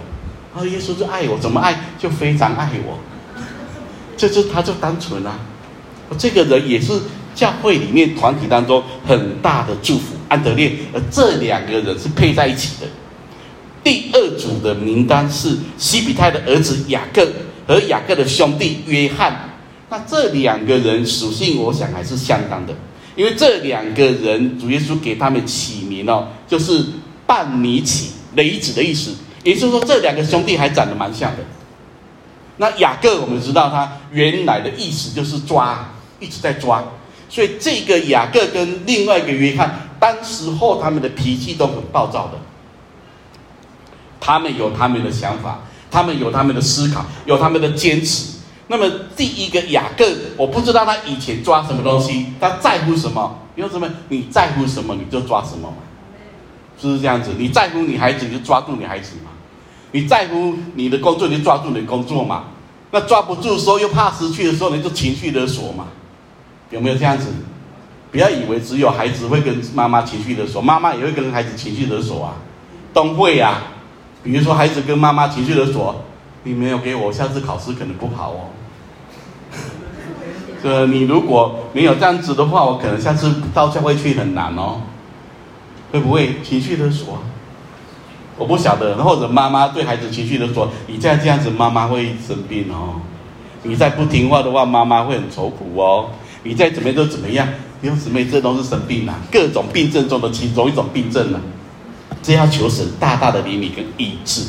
[0.55, 1.79] 哦，耶稣就爱我，怎么爱？
[1.99, 2.97] 就非常爱我。
[4.17, 5.39] 这就他就单纯啊。
[6.17, 6.93] 这个人也是
[7.33, 10.15] 教会里面团体当中很大的祝福。
[10.27, 12.87] 安德烈，而这两个人是配在一起的。
[13.83, 17.27] 第二组的名单是西比泰的儿子雅各
[17.67, 19.51] 和雅各的兄弟约翰。
[19.87, 22.73] 那这两个人属性，我想还是相当的，
[23.15, 26.83] 因为这两个人主耶稣给他们起名哦，就是
[27.27, 31.43] 半尼起雷子的意思，也就是说这两个兄弟还长得蛮像的。
[32.57, 35.89] 那雅各我们知道他原来的意思就是抓，
[36.19, 36.83] 一直在抓，
[37.29, 42.39] 所以这个雅各跟另外一个约翰，当时候他们的脾气都很暴躁的。
[44.19, 45.59] 他们有他们的想法，
[45.91, 48.33] 他们有他们的思考，有他们的坚持。
[48.67, 50.03] 那么第一个雅各，
[50.35, 53.39] 我不知道他以前抓什么东西，他在乎什么？
[53.55, 53.87] 因为什么？
[54.09, 55.77] 你在乎什么，你就抓什么嘛，
[56.81, 57.31] 是不是这样子？
[57.37, 59.29] 你在乎女孩子，你就抓住女孩子嘛；
[59.95, 62.43] 你在乎你的工作，你就抓住你的工作嘛。
[62.91, 65.87] 那抓不住的时候，又怕失去的时候，你就情绪勒索嘛。
[66.69, 67.27] 有没有这样子？
[68.11, 72.33] 不要以为只有孩子会跟妈妈情绪勒索，妈妈也会跟孩子情绪勒索啊，
[72.93, 73.71] 都会啊。
[74.21, 76.03] 比如说，孩子跟妈妈情绪勒索，
[76.43, 78.51] 你没有给我，下次考试可能不好哦。
[80.61, 84.81] 这你如果没有这样子的话，我可能下次到教会去很难哦。
[85.93, 87.19] 会不会情绪勒索？
[88.37, 88.95] 我不晓得。
[89.03, 93.01] 或者妈妈对孩子情绪的说，你再这样子，妈妈会生病哦。
[93.63, 96.09] 你再不听话的话，妈妈会很愁苦哦。
[96.43, 97.47] 你再怎么样都怎么样，
[97.81, 101.41] 弟兄姊妹，这都是生病啊，各种病症中的其中一种病症啊。
[102.21, 104.43] 这要求神大大的怜悯跟医治。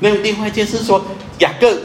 [0.00, 1.04] 那另外一件事说，
[1.38, 1.76] 雅各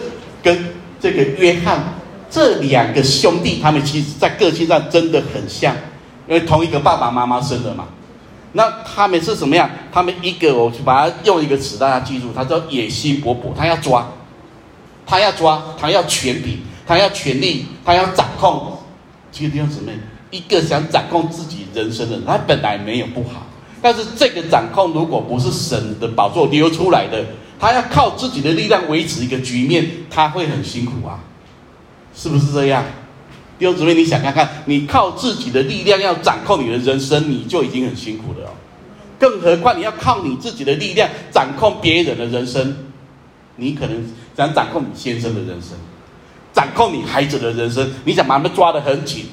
[0.42, 1.84] 跟这个约翰
[2.30, 5.76] 这两个兄弟，他们其实在个性上真的很像，
[6.28, 7.86] 因为同一个爸爸妈妈生的嘛。
[8.58, 9.70] 那他们是什么样？
[9.92, 14.08] 他们一个，我去把它用一个词大家记住，他叫野心勃勃，他要抓，
[15.06, 18.78] 他要抓，他要权柄，他要权力，他要掌控。
[19.30, 19.92] 其实弟兄姊妹，
[20.32, 23.46] 一个想掌控自己人生的人，他本来没有不好，
[23.82, 27.26] 但是这个掌控如果不是神的宝座流出来的，
[27.60, 31.20] 他要靠自己的力量维持一个局面，他会很辛苦啊，
[32.16, 32.86] 是不是这样？
[33.58, 38.52] 弟兄姊妹，你想看看，你靠自己的力量要掌控你的人生，你就已经很辛苦了哦。
[39.18, 42.76] 更何况你要靠你自己的力量掌控别人的人生，
[43.56, 45.78] 你可能想掌控你先生的人生，
[46.52, 49.28] 掌控你孩子的人生，你想把他们抓得很紧。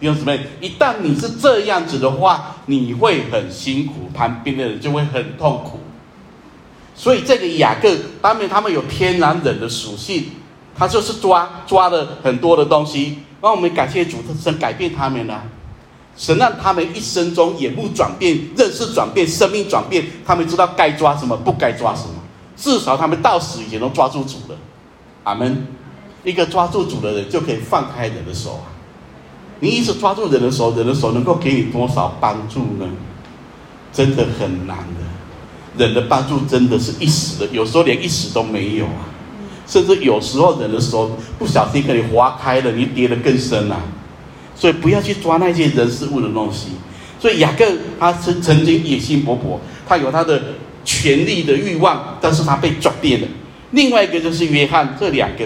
[0.00, 5.80] 弟兄姊妹，一旦你是这样子的话，你会很辛苦，旁边的人就会很痛苦。
[6.94, 10.24] 所以这个雅各，当然他们有天然人的属性，
[10.74, 13.18] 他就是抓抓了很多的东西。
[13.42, 15.42] 让我们感谢主，神改变他们了。
[16.16, 20.04] 神让他们一生中眼目转变，认识转变，生命转变。
[20.24, 22.14] 他们知道该抓什么，不该抓什么。
[22.56, 24.58] 至少他们到死以前都抓住主了。
[25.24, 25.66] 阿门。
[26.24, 28.72] 一个抓住主的人，就可以放开人的手啊。
[29.60, 32.88] 你一直抓住人的手，人的手能够给你多少帮助呢？
[33.92, 35.84] 真的很难的。
[35.84, 39.06] 人的帮助真的是一时的，有时候连一时都没有啊。
[39.66, 43.80] 甚至有时候人的手不小心给你划开了，你跌得更深啊。
[44.54, 46.68] 所以不要去抓那些人事物的东西。
[47.18, 47.64] 所以雅各
[47.98, 50.40] 他曾曾经野心勃勃，他有他的
[50.84, 53.26] 权力的欲望，但是他被转变了。
[53.72, 55.44] 另外一个就是约翰，这两个。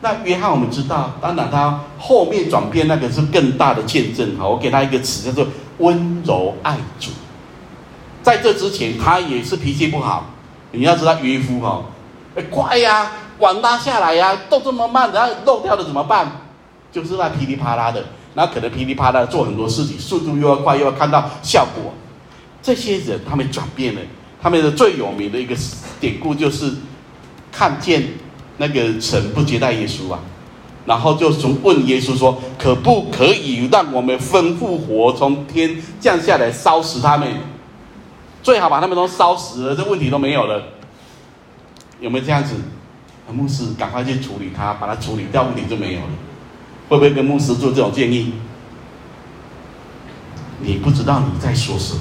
[0.00, 4.36] 那约翰我们知道，当然他后面转变那个是更大的见证。
[4.38, 7.10] 好，我给他一个词叫做温柔爱主。
[8.22, 10.30] 在这之前，他也是脾气不好。
[10.72, 11.82] 你要知道渔夫哈，
[12.36, 13.10] 哎，快呀！
[13.38, 16.30] 网拉下来呀、啊，都这么慢，然后漏掉了怎么办？
[16.90, 18.02] 就是那噼里啪啦的，
[18.34, 21.92] 然后可能噼里啪啦做很多事情，速度又要快，又要看到效果。
[22.62, 24.00] 这些人他们转变了，
[24.42, 25.54] 他们的最有名的一个
[26.00, 26.72] 典故就是
[27.52, 28.08] 看见
[28.56, 30.18] 那个城不接待耶稣啊，
[30.86, 37.28] 然后就从问耶稣说：“可不可以让我们吩咐火从天降下来烧死他们？
[38.42, 40.62] 最好把他们都烧死了，这问题都没有了。
[42.00, 42.54] 有没有这样子？”
[43.32, 46.06] 牧师，赶快去处理他，把他处理掉，问题就没有了。
[46.88, 48.32] 会不会跟牧师做这种建议？
[50.60, 52.00] 你不知道你在说什么。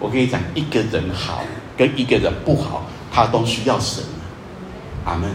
[0.00, 1.44] 我跟你讲，一个人好
[1.76, 4.02] 跟一个人不好，他都需要神。
[5.04, 5.30] 阿门。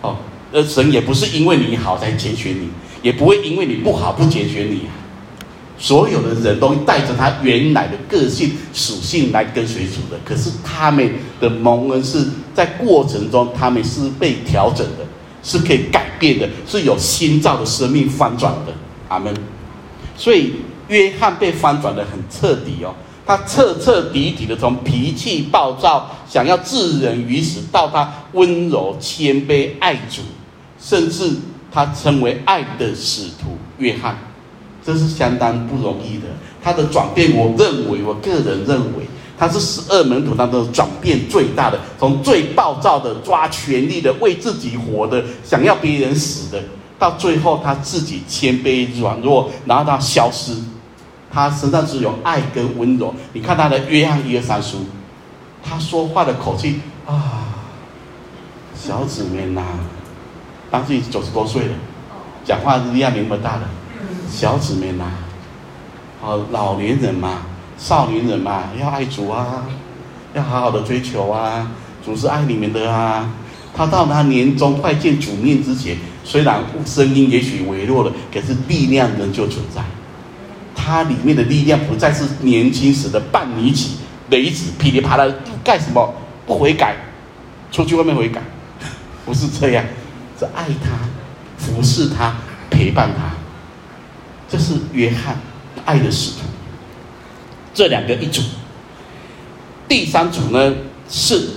[0.00, 0.16] 哦，
[0.50, 2.70] 呃，神也不是因为你好才拣选你，
[3.02, 4.92] 也不会因为你不好不拣选你啊。
[5.82, 15.04] 所有的人都带着他原来的个性属性来跟随主的，可是他们的蒙恩是在过程中，他们是被调整的，
[15.42, 18.72] 是可以改变的，是有新造的生命翻转的。
[19.08, 19.34] 阿门。
[20.16, 20.52] 所以
[20.86, 22.94] 约翰被翻转的很彻底哦，
[23.26, 30.22] 他彻彻底底的从脾气暴躁、想要置人于死，到他温柔谦卑、爱主，
[30.78, 31.32] 甚至
[31.72, 34.16] 他成为爱的使徒约翰。
[34.84, 36.26] 这是相当不容易的，
[36.62, 39.06] 他的转变，我认为，我个人认为，
[39.38, 46.60] 他是十二门徒当中转变最大的，从最暴躁的、抓权力的、为自己活的、想要别人死的，
[46.98, 50.56] 到最后他自己谦卑软弱，然后他消失，
[51.32, 53.14] 他身上只有爱跟温柔。
[53.32, 54.78] 你看他的约翰一二三书，
[55.62, 57.54] 他说话的口气啊，
[58.74, 59.62] 小子们呐，
[60.72, 61.74] 当时九十多岁了，
[62.44, 63.62] 讲话是力量没那么大的。
[64.30, 65.04] 小姊妹呐，
[66.20, 67.42] 哦，老年人嘛，
[67.78, 69.64] 少年人嘛，要爱主啊，
[70.34, 71.70] 要好好的追求啊，
[72.04, 73.30] 主是爱你们的啊。
[73.74, 79.82] 他到他年终快见主面之前，虽然声音也许微弱了，可是力量仍旧存在。
[80.74, 83.98] 他里面的力量不再是年轻时的半尼奇
[84.30, 85.24] 雷子噼里啪啦
[85.62, 86.14] 干什么
[86.46, 86.96] 不悔改，
[87.70, 88.42] 出去外面悔改，
[89.24, 89.84] 不是这样，
[90.38, 90.98] 是爱他，
[91.56, 92.34] 服侍他，
[92.68, 93.41] 陪伴他。
[94.52, 95.40] 这是约翰
[95.86, 96.40] 爱的使徒，
[97.72, 98.42] 这两个一组。
[99.88, 100.74] 第三组呢
[101.08, 101.48] 是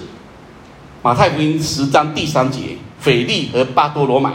[1.04, 4.32] 马太福音十章第三节，腓力和巴多罗买。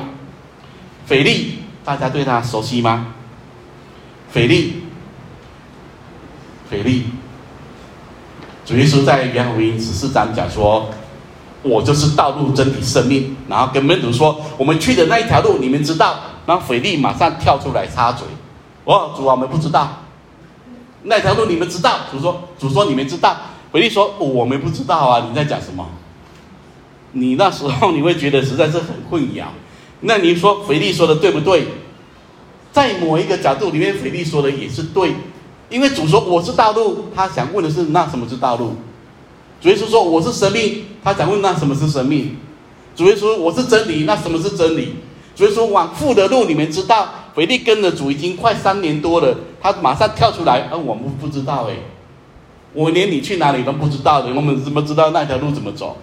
[1.06, 3.14] 腓力大家对他熟悉吗？
[4.30, 4.82] 腓力，
[6.68, 7.06] 腓力，
[8.66, 10.90] 主耶稣在约翰福音十四章讲说
[11.64, 18.26] ：“我就是道路、真理、生命。”然后跟门徒说：“我们去的那一条路，你们知道。”然后腓力马上跳出来插嘴。
[18.84, 19.88] 哦，主啊，我们不知道
[21.02, 22.00] 那条路，你们知道？
[22.10, 23.36] 主说，主说你们知道。
[23.72, 25.86] 腓力说，我们不知道啊，你在讲什么？
[27.12, 29.44] 你那时候你会觉得实在是很混淆。
[30.00, 31.66] 那你说腓力说的对不对？
[32.72, 35.14] 在某一个角度里面，腓力说的也是对，
[35.68, 38.74] 因为主说我是道路，他想问的是那什么是道路？
[39.60, 42.36] 主耶稣说我是生命，他想问那什么是生命？
[42.96, 44.04] 主耶稣说，我是真理。
[44.04, 44.96] 那什么是真理？
[45.40, 47.08] 所以说往父的路，你们知道。
[47.34, 51.76] 腓力跟了主已经快三年多了，他马上跳出来，啊，我们不知道哎，
[52.74, 55.96] 我连你去哪里都不知道的，我们怎么知道那条路怎么走？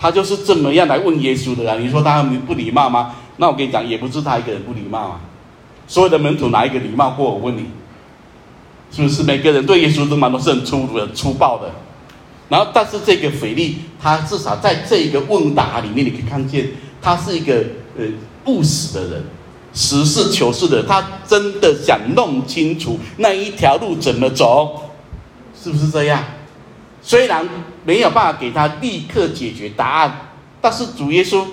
[0.00, 1.76] 他就是这么样来问耶稣的啊！
[1.78, 3.14] 你说他不礼貌吗？
[3.36, 5.20] 那我跟你讲，也不是他一个人不礼貌啊。
[5.86, 7.30] 所有的门徒哪一个礼貌过？
[7.30, 7.66] 我问你，
[8.90, 11.70] 是不是每个人对耶稣都蛮都是很粗鲁的、粗暴的？
[12.48, 16.70] 然后，但是这个腓力，他至少在这一个问答里面，你可以看见
[17.00, 17.62] 他是一个
[17.96, 18.04] 呃
[18.46, 19.24] 务实的人，
[19.72, 20.82] 实事求是的。
[20.82, 24.90] 他真的想弄清楚那一条路怎么走，
[25.60, 26.22] 是不是这样？
[27.02, 27.48] 虽然
[27.84, 30.20] 没有办法给他立刻解决答案，
[30.60, 31.44] 但是主耶稣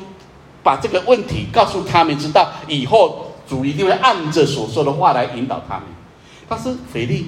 [0.64, 5.84] 把这个问题告诉他们，知道以后主一定会按着所说的话来引导他们。
[6.48, 7.28] 但是腓力。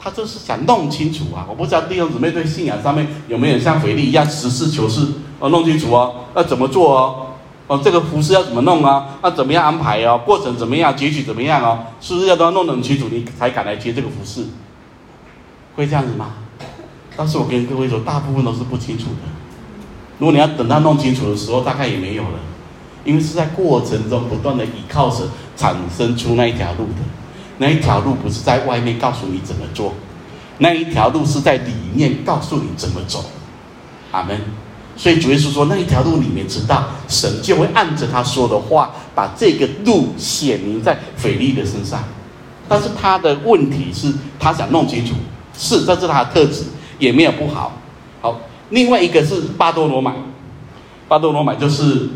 [0.00, 1.44] 他就是想弄清楚啊！
[1.48, 5.04] 我不知道弟兄姊妹对信仰上面有没有像腓力一样实事求是
[5.40, 7.26] 哦，弄清楚哦，要怎么做哦？
[7.68, 9.18] 哦，这个服饰要怎么弄啊？
[9.22, 10.20] 那怎么样安排哦？
[10.24, 10.96] 过程怎么样？
[10.96, 11.78] 结局怎么样哦？
[12.00, 14.46] 是不是要都要弄得很清楚，你才敢来接这个服饰？
[15.76, 16.30] 会这样子吗？
[17.14, 19.28] 但是我跟各位说，大部分都是不清楚的。
[20.18, 22.38] 如果你要等他弄清楚的时候，大概也没有了，
[23.04, 27.02] 因为是在过程中不断的依靠着，产生出那一条路的。
[27.58, 29.92] 那一条路不是在外面告诉你怎么做，
[30.58, 33.24] 那一条路是在里面告诉你怎么走。
[34.12, 34.40] 阿门。
[34.98, 42.02] 所以主耶稣说，那一条路里面知道，神就会按着他说的话，把这个路显明在腓力的身上。
[42.68, 45.14] 但是他的问题是，他想弄清楚，
[45.56, 46.64] 是这是他的特质，
[46.98, 47.78] 也没有不好。
[48.20, 48.40] 好，
[48.70, 50.12] 另外一个是巴多罗买，
[51.06, 52.08] 巴多罗买就是，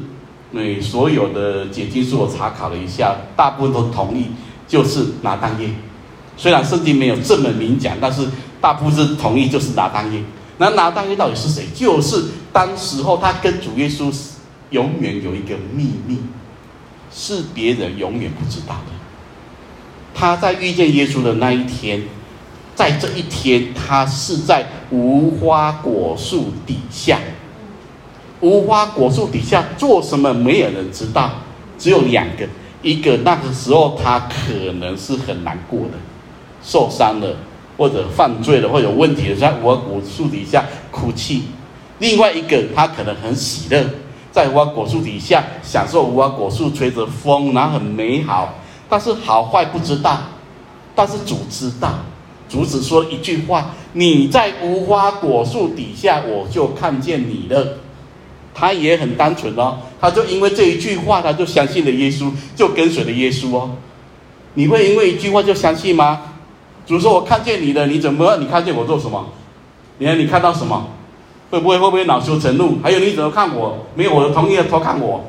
[0.50, 4.26] 嗯，所有的解经书我查考了一下，大部分都同意。
[4.68, 5.68] 就是拿但业，
[6.34, 8.26] 虽然圣经没有这么明讲，但是
[8.58, 10.22] 大部分是同意就是拿但业。
[10.62, 11.66] 那拿但业到底是谁？
[11.74, 14.14] 就是当时候他跟主耶稣
[14.70, 16.18] 永远有一个秘密，
[17.12, 18.92] 是别人永远不知道的。
[20.14, 22.02] 他在遇见耶稣的那一天，
[22.76, 27.18] 在这一天，他是在无花果树底下。
[28.40, 30.32] 无花果树底下做什么？
[30.32, 31.32] 没有人知道，
[31.76, 32.46] 只有两个。
[32.82, 35.94] 一个那个时候他可能是很难过的，
[36.62, 37.36] 受伤了，
[37.82, 41.40] 或者犯罪了，或有问题的，在无花果树底下哭泣；
[41.98, 43.84] 另外一个他可能很喜乐，
[44.30, 48.54] 在无花果树底下享受无花果树吹着风，然后很美好。
[48.88, 50.16] 但是好坏不知道，
[50.94, 51.98] 但是主知道。
[52.48, 57.78] 主只说一句话：“你在无花果树底下，我就看见你了。”
[58.54, 63.72] 他也很单纯哦，他就因为这一句话，他就相信了耶稣，就跟随了耶稣哦。
[64.54, 66.31] 你会因为一句话就相信吗？
[66.86, 68.36] 主说：“我看见你了，你怎么？
[68.38, 69.28] 你看见我做什么？
[69.98, 70.88] 你看你看到什么？
[71.50, 72.78] 会不会会不会恼羞成怒？
[72.82, 73.86] 还有你怎么看我？
[73.94, 75.24] 没有我的同意的偷看我？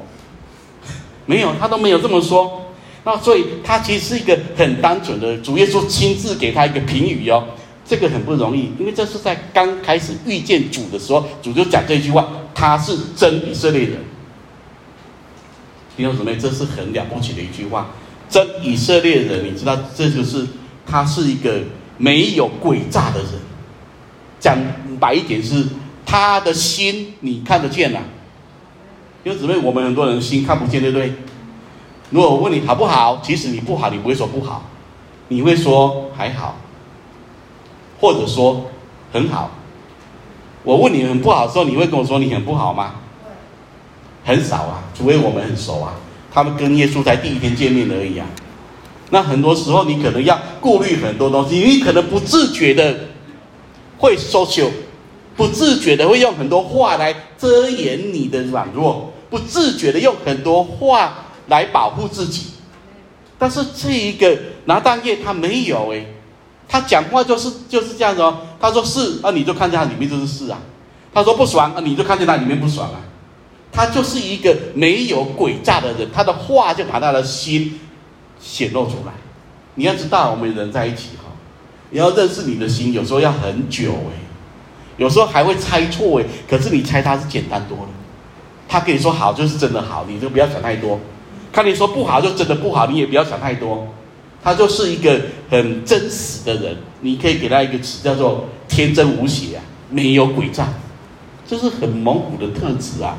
[1.25, 2.61] 没有，他都没有这么说。
[3.03, 7.43] 那所以他其实是一个很单纯的，主耶稣亲自给他一个评语哦。
[7.85, 13.97] 这个很不容易，因为这是在刚开始遇见主的时候，主就讲这句话。”他是真以色列人，
[15.97, 17.89] 弟兄姊妹，这是很了不起的一句话。
[18.29, 20.47] 真以色列人，你知道，这就是
[20.85, 21.59] 他是一个
[21.97, 23.29] 没有诡诈的人。
[24.39, 24.57] 讲
[24.99, 25.65] 白一点是，
[26.05, 28.03] 他的心你看得见呐、啊。
[29.23, 31.13] 弟兄姊妹，我们很多人心看不见，对不对？
[32.09, 34.63] 如果我问你好不好，其实你不好，你不会说不好，
[35.29, 36.57] 你会说还好，
[37.99, 38.69] 或者说
[39.11, 39.51] 很好。
[40.63, 42.95] 我问你很不好的时候，你会跟我说你很不好吗？
[44.25, 45.93] 很少啊，除非我们很熟啊。
[46.31, 48.27] 他们跟耶稣才第一天见面而已啊。
[49.13, 52.95] 那很多时候你可能要顾虑很多东西，你可能不自觉的
[53.99, 54.71] 会 social，
[55.37, 62.47] 不自觉的会用很多话来遮掩你的软弱，不自觉的用很多话来保护自己。
[63.37, 64.35] 但是这一个
[64.65, 66.07] 拿但业他没有诶。
[66.67, 68.35] 他讲话就是就是这样子哦。
[68.59, 70.57] 他说是啊，你就看见他里面就是是啊。
[71.13, 72.97] 他说不爽啊，你就看见他里面不爽啊。
[73.71, 77.79] 他就是一个没有诡诈的人，他的话就把他的心
[78.43, 79.13] 显露出来。
[79.75, 81.31] 你要知道，我们人在一起哈，
[81.91, 84.19] 你要认识你的心，有时候要很久诶，
[84.97, 86.25] 有时候还会猜错诶。
[86.47, 87.89] 可是你猜他是简单多了。
[88.67, 90.99] 他跟你说好就是真的好，你就不要想太多。
[91.51, 93.87] 看你说不好就真的不好，你也不要想太多。
[94.43, 100.67] 他就是一个很真实的人，你可以给他一个词叫做天真无邪啊，没有诡诈，
[101.47, 103.17] 这是很蒙古的特质啊。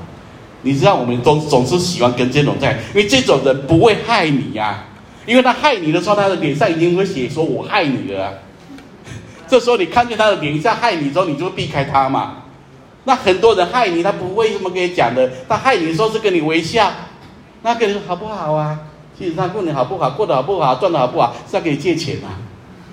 [0.63, 4.87] 你知道，我们都总是喜欢跟这种在，因为这种人不会害你呀、啊，
[5.27, 8.41] 因为他害你的时候，他的脸上一定会写说“我害你了”。
[9.49, 12.43] 这时候你看见他的脸上害你之后，你就会避开他嘛。
[13.05, 15.31] 那很多人害你，他不会这么跟你讲的。
[15.49, 16.91] 他害你的时候是跟你微笑，
[17.63, 18.79] 那跟你说好不好啊？
[19.19, 22.41] 其实他过年好不好，过得好不好，赚的好不好，是要给你借钱啊。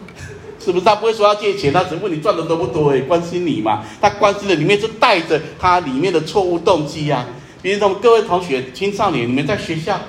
[0.59, 0.85] 是不是？
[0.85, 3.83] 他不会说要借钱，他只问你赚的多不多，哎，关心你嘛。
[3.99, 7.27] 他关心的里面是带着他里面的错误动机呀、啊。
[7.61, 9.99] 比如说，各位同学、青少年，你们在学校，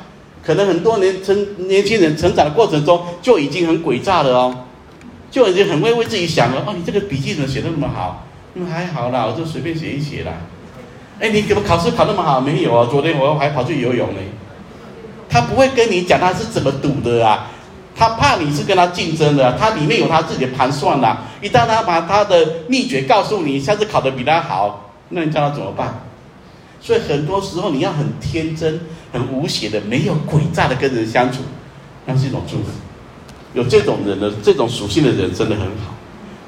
[0.44, 4.64] 可能很多年成年轻人成长的过程中就已经很诡诈了哦，
[5.30, 6.64] 就已经很会为自己想了。
[6.66, 8.26] 哦，你这个笔记怎么写的那么好？
[8.54, 10.32] 嗯，还好啦，我就随便写一写啦。
[11.20, 12.40] 哎，你怎么考试考那么好？
[12.40, 14.20] 没有啊，昨天我还跑去游泳呢。
[15.28, 17.50] 他不会跟你讲他是怎么赌的啊。
[17.94, 21.18] 他怕你是跟他竞争的，他里面有他自己的盘算呐。
[21.40, 26.00] 一旦他把他的秘诀告诉你，下次考得比他好，那你叫他怎么办？
[26.82, 28.80] 所以很多时候你要很天真、
[29.12, 31.38] 很无邪的、没有诡诈的跟人相处，
[32.06, 32.64] 那是一种祝福。
[33.54, 35.94] 有这种人的这种属性的人真的很好，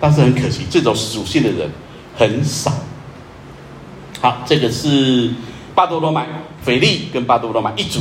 [0.01, 1.71] 但是很可惜，这种属性的人
[2.17, 2.73] 很少。
[4.21, 5.31] 好，这个是
[5.75, 6.27] 巴多罗买、
[6.65, 8.01] 腓力跟巴多罗买一组。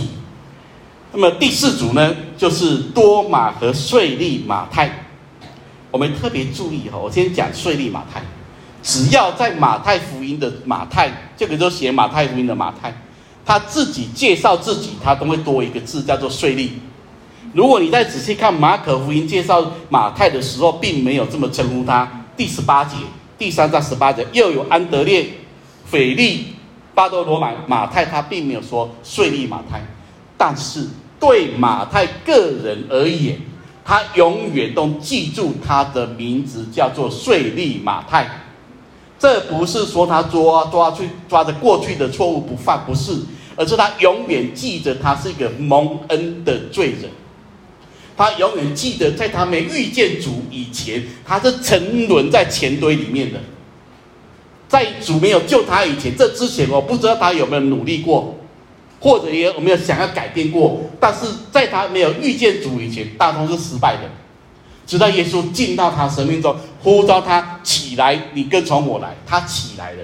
[1.11, 4.89] 那么第四组呢，就是多马和税利马太。
[5.91, 8.23] 我们特别注意哈，我先讲税利马太。
[8.81, 11.11] 只要在马太福音的马太，
[11.43, 12.95] 这个就写马太福音的马太，
[13.45, 16.69] 他自己介绍自己，他都会多一个字，叫做税吏。
[17.51, 22.09] 如果你再仔细看马可福音介绍马太的时候，并没有这么称呼他。
[22.37, 22.95] 第十八节，
[23.37, 25.27] 第三章十八节，又有安德烈、
[25.85, 26.53] 腓利、
[26.95, 29.85] 巴多罗买、马太，他并没有说税吏马太，
[30.37, 30.87] 但是。
[31.19, 33.37] 对马太个人而言，
[33.85, 38.29] 他永远都记住他的名字叫做税吏马太。
[39.23, 43.17] 这不是说他抓抓去抓着过去的错误不犯，不是，
[43.55, 47.09] 而是他永远记着他是一个蒙恩的罪人。
[48.17, 53.39] 他永远记得，在他没遇见主以前，他是沉沦在钱堆里面的。
[54.67, 58.37] 在主没有救他以前，这之前我不知道他有没有努力过。
[58.99, 64.01] 或者也有没有想要改变过，但是在他没有遇见主以前，大都是失败的。
[64.85, 66.53] 直到耶稣进到他生命中，
[66.83, 70.03] 呼召他起来，你跟从我来，他起来了。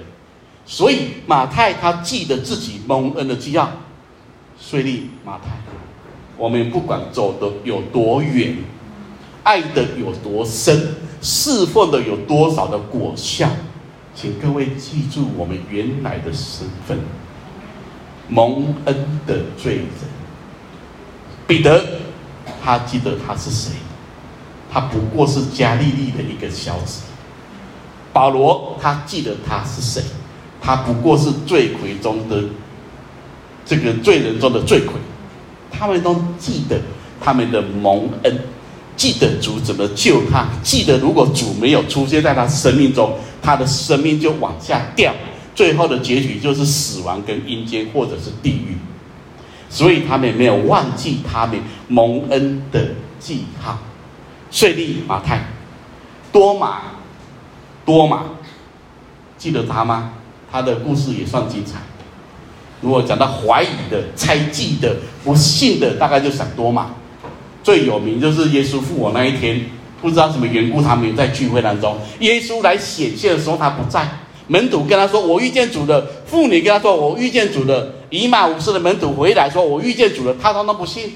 [0.64, 3.70] 所以马太他记得自己蒙恩的记号，
[4.58, 5.50] 税吏马太。
[6.36, 8.56] 我们不管走的有多远，
[9.42, 13.50] 爱的有多深，侍奉的有多少的果效，
[14.14, 16.98] 请各位记住我们原来的身份。
[18.28, 19.86] 蒙恩的罪人，
[21.46, 21.84] 彼得，
[22.62, 23.72] 他记得他是谁？
[24.72, 27.02] 他不过是加利利的一个小子。
[28.12, 30.02] 保罗，他记得他是谁？
[30.60, 32.44] 他不过是罪魁中的
[33.64, 34.94] 这个罪人中的罪魁。
[35.70, 36.78] 他们都记得
[37.20, 38.38] 他们的蒙恩，
[38.96, 45.14] 记得主怎么救他，记得如果主没有出现在他生命中，他的生命就往下掉。
[45.54, 48.76] 最后的结局就是死亡跟阴间，或者是地狱，
[49.68, 53.78] 所以他们没有忘记他们蒙恩的记号。
[54.50, 55.40] 税吏马太，
[56.32, 56.80] 多马，
[57.84, 58.24] 多马，
[59.38, 60.12] 记得他吗？
[60.50, 61.78] 他的故事也算精彩。
[62.80, 66.90] 如果讲到怀疑的、猜忌的、不信的，大概就想多马。
[67.62, 69.66] 最有名就是耶稣复活那一天，
[70.00, 71.98] 不知道什么缘故，他没有在聚会当中。
[72.20, 74.08] 耶稣来显现的时候，他不在。
[74.48, 81.12] 门徒跟他说：“我遇见主了。”妇女跟他说：“我遇见主了。”以马五斯的门徒回来说：“我遇见主了。”他都不信，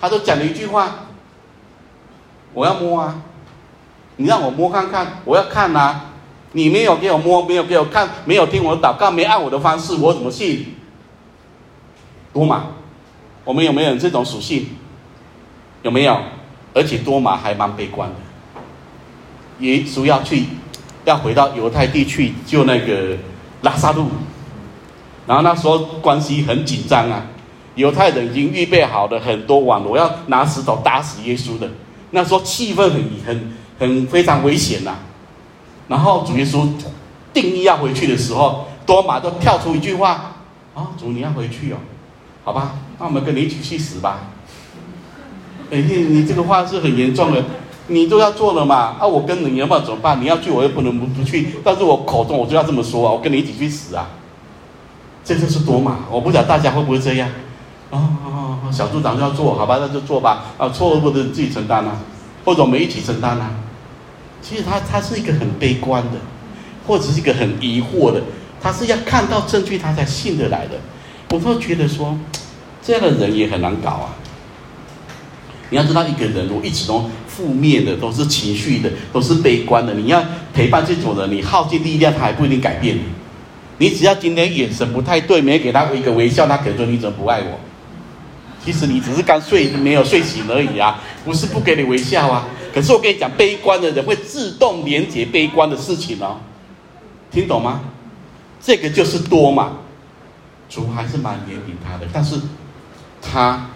[0.00, 1.08] 他就讲了一句话
[2.52, 3.22] ：“我要摸啊，
[4.16, 6.06] 你让我摸看看，我要看啊。
[6.52, 10.74] 你没有给我摸，没有给我看，没有听我的祷告，没按我的方式，我怎么信？”
[12.34, 12.64] 多马，
[13.44, 14.66] 我们有没有这种属性？
[15.82, 16.18] 有没有？
[16.74, 18.16] 而且多马还蛮悲观的，
[19.66, 20.44] 耶稣要去。
[21.06, 23.16] 要回到犹太地去救那个
[23.62, 24.06] 拉撒路，
[25.26, 27.24] 然后那时候关系很紧张啊，
[27.74, 31.66] 犹太人已经预备好了很多网罗，要拿石头打死耶稣的。
[32.10, 34.96] 那时候气氛很很很非常危险呐、
[35.88, 36.68] 然后主耶稣
[37.32, 40.10] 定义要回去的时候，多马都跳出一句话
[40.74, 41.76] ：“啊、哦，主你要回去哦，
[42.44, 44.20] 好吧，那我们跟你一起去死吧。”
[45.70, 47.44] 哎，你你这个话是很严重的。
[47.86, 48.96] 你都要做了嘛？
[49.00, 50.20] 啊，我跟你要不然怎么办？
[50.20, 51.54] 你要去，我又不能不不去。
[51.64, 54.08] 但是我口中我就要这么说啊，我跟你一起去死啊！
[55.24, 57.28] 这就是多马，我不知道大家会不会这样？
[57.90, 60.54] 哦哦哦，小组长就要做，好吧，那就做吧。
[60.58, 61.98] 啊，错误不能自己承担啊，
[62.44, 63.50] 或者我们一起承担啊。
[64.40, 66.18] 其实他他是一个很悲观的，
[66.86, 68.22] 或者是一个很疑惑的，
[68.60, 70.76] 他是要看到证据他才信得来的。
[71.30, 72.16] 我都觉得说，
[72.82, 74.14] 这样的人也很难搞啊。
[75.70, 80.22] 你要知道，一个人如果一直都负面的，都是情绪的，都是悲观的，你要
[80.54, 83.02] 陪伴这种人，你耗尽力量，他还不一定改变你。
[83.78, 87.60] 你只要今天眼神不太对，没给他一个微笑，他可能说你怎么不爱我？
[88.64, 92.46] 其实你只是刚睡没有睡醒而已啊，不是不给你微笑啊。
[92.72, 96.36] 可是我跟你讲，悲观的人会自动连接悲观的事情哦，
[97.30, 97.80] 听懂吗？
[98.60, 99.78] 这个就是多嘛，
[100.68, 102.38] 主还是蛮怜悯他的，但是
[103.22, 103.66] 他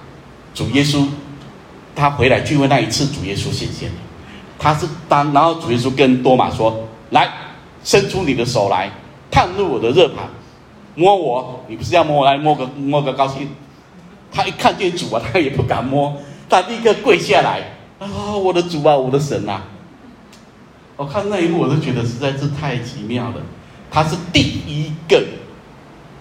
[0.53, 1.07] 主耶稣
[1.97, 3.91] 他回来聚会那一次，主耶稣显现，
[4.59, 7.32] 他是当然后主耶稣跟多马说：“来，
[7.82, 8.91] 伸出你的手来，
[9.30, 10.28] 探入我的热盘，
[10.95, 13.49] 摸我，你不是要摸我来摸个摸个高兴？”
[14.35, 16.12] 他一看见主啊，他也不敢摸，
[16.49, 17.61] 他立刻跪下来
[18.01, 19.62] 啊，我的主啊，我的神啊！
[20.97, 23.37] 我看那一幕，我都觉得实在是太奇妙了。
[23.91, 25.22] 他是第一个，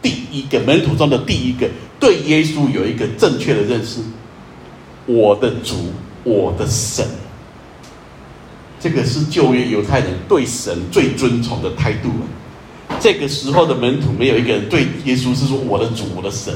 [0.02, 1.68] 第一个门徒中的第一个
[2.00, 4.00] 对耶稣有一个正确的认识。
[5.06, 5.92] 我的主，
[6.24, 7.06] 我的神，
[8.80, 12.98] 这个是旧约犹太人对神最尊崇的态度了。
[13.00, 16.54] 这个时候的门徒没有一个人对耶稣是说我的主，我的神，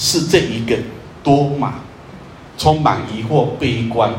[0.00, 0.74] 是这一个
[1.22, 1.74] 多马，
[2.56, 4.10] 充满疑惑、悲观，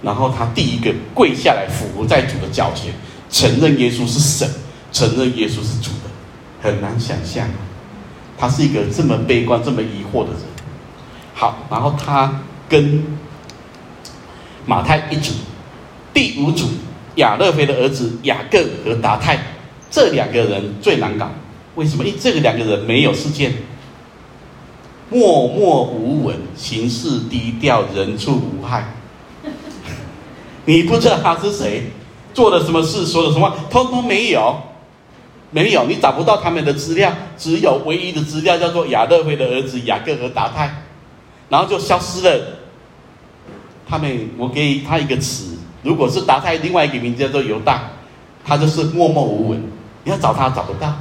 [0.00, 2.90] 然后他第一个跪下来俯伏在主的脚前，
[3.30, 4.48] 承认耶稣是神。
[4.92, 6.08] 承认耶稣是主的，
[6.62, 7.46] 很难想象，
[8.38, 10.40] 他是一个这么悲观、这么疑惑的人。
[11.34, 13.04] 好，然后他跟
[14.64, 15.32] 马太一组，
[16.14, 16.68] 第五组
[17.16, 19.38] 亚勒腓的儿子雅各和达太，
[19.90, 21.30] 这两个人最难搞。
[21.74, 22.02] 为什么？
[22.02, 23.52] 因为这个两个人没有事件，
[25.10, 28.92] 默默无闻，行事低调，人畜无害。
[30.64, 31.90] 你不知道他是谁，
[32.34, 34.56] 做了什么事，说了什么，通通没有。
[35.52, 40.82] 没有，你找不到他们的资料，只有唯一的资料叫做亚勒菲的儿子雅各和达太，
[41.48, 42.44] 然后就消失了。
[43.88, 47.82] 他们，我给他一个词，如果是达太，另外一个名字叫做犹大，
[48.44, 49.62] 他就是默默无闻，
[50.02, 50.92] 你要找他找不到，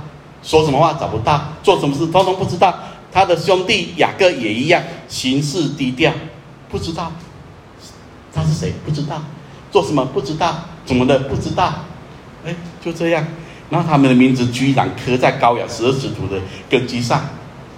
[0.44, 2.72] 说什么话找不到，做什么事通通不知道。
[3.16, 6.12] 他的兄弟雅各也一样，行事低调，
[6.68, 7.14] 不知道
[8.34, 9.24] 他是谁，不知道
[9.72, 11.86] 做什么，不知道怎么的，不知道，
[12.46, 12.54] 哎，
[12.84, 13.26] 就这样。
[13.70, 17.24] 然后他们的名字居然刻在高雅十二使徒的根基上，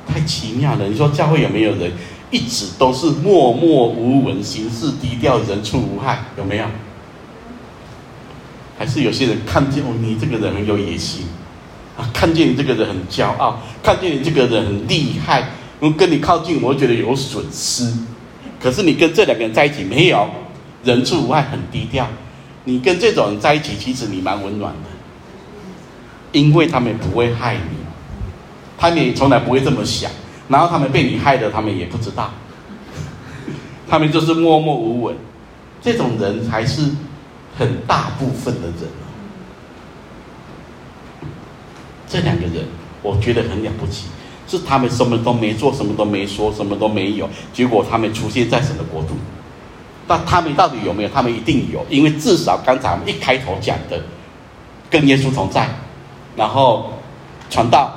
[0.08, 0.88] 太奇妙了！
[0.88, 1.92] 你说教会有没有人
[2.32, 6.18] 一直都是默默无闻、行事低调、人畜无害？
[6.36, 6.66] 有没有？
[8.76, 11.28] 还是有些人看见哦，你这个人很有野心
[11.98, 17.92] 啊，看见你这个人很骄傲，看见你这个人很厉害，我跟你靠近，我觉得有损失。
[18.62, 20.30] 可是你跟这两个人在一起，没有
[20.84, 22.08] 人畜无害，很低调。
[22.66, 24.90] 你跟这种人在一起，其实你蛮温暖的。
[26.34, 27.78] 因为他们不会害你，
[28.78, 30.12] 他们也从来不会这么想，
[30.50, 32.30] 然后他们被你害的，他们也不知道，
[33.90, 35.16] 他们就是默默无闻，
[35.82, 36.92] 这种人才是
[37.58, 38.76] 很大部分的人。
[42.08, 42.66] 这两个人，
[43.02, 44.06] 我觉得很了不起，
[44.48, 49.10] 是他们什么都没做，什么都没说，什么都没有，结果他们出现在神的国度。
[50.08, 51.10] 但他们到底有没有？
[51.10, 54.02] 他们一定有，因为至少刚才我们一开头讲的，
[54.90, 55.68] 跟耶稣同在。
[56.38, 56.94] 然后
[57.50, 57.92] 传道、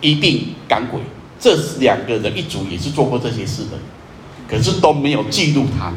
[0.00, 1.00] 医病、赶鬼，
[1.38, 3.78] 这两个人一组也是做过这些事的，
[4.48, 5.94] 可是都没有记录他们，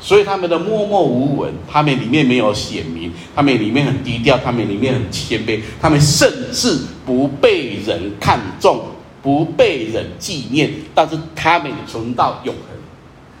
[0.00, 8.84] 所以他们的默默无闻，他们里面没有显明，他们里面很低调，他们里面很谦卑，他们甚至不被人看重，
[9.22, 12.76] 不被人纪念，但是他们存到永恒。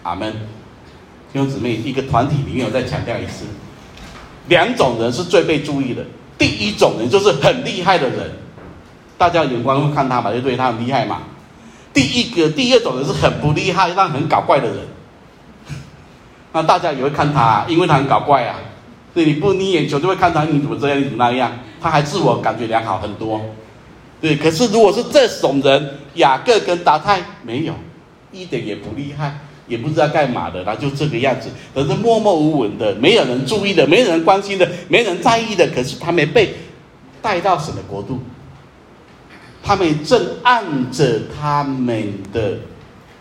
[0.02, 0.32] 阿门。
[1.32, 3.44] 弟兄姊妹，一个团体里面，我再强调一次，
[4.48, 6.02] 两种人是最被注意的。
[6.38, 8.30] 第一种人就是很厉害的人，
[9.16, 11.22] 大家眼光会看他嘛，就对他很厉害嘛。
[11.92, 14.78] 第一个、第二种人是很不厉害但很搞怪的人，
[16.58, 18.56] 那大家也会看他，因为他很搞怪啊。
[19.14, 21.52] 对你不你眼球就会看他，你怎么这样，你怎么那样？
[21.80, 23.40] 他还自我感觉良好很多。
[24.20, 27.74] 对，可是如果是这种人，雅各跟达太没有，
[28.32, 29.38] 一点也不厉害。
[29.68, 35.68] 也不知道干嘛的，他就这个样子，可是默默无闻的，没有人注意的，没有人关心的，没人在意的。
[35.68, 36.54] 可是他们被
[37.20, 38.18] 带到神的国度，
[39.62, 42.60] 他们正按着他们的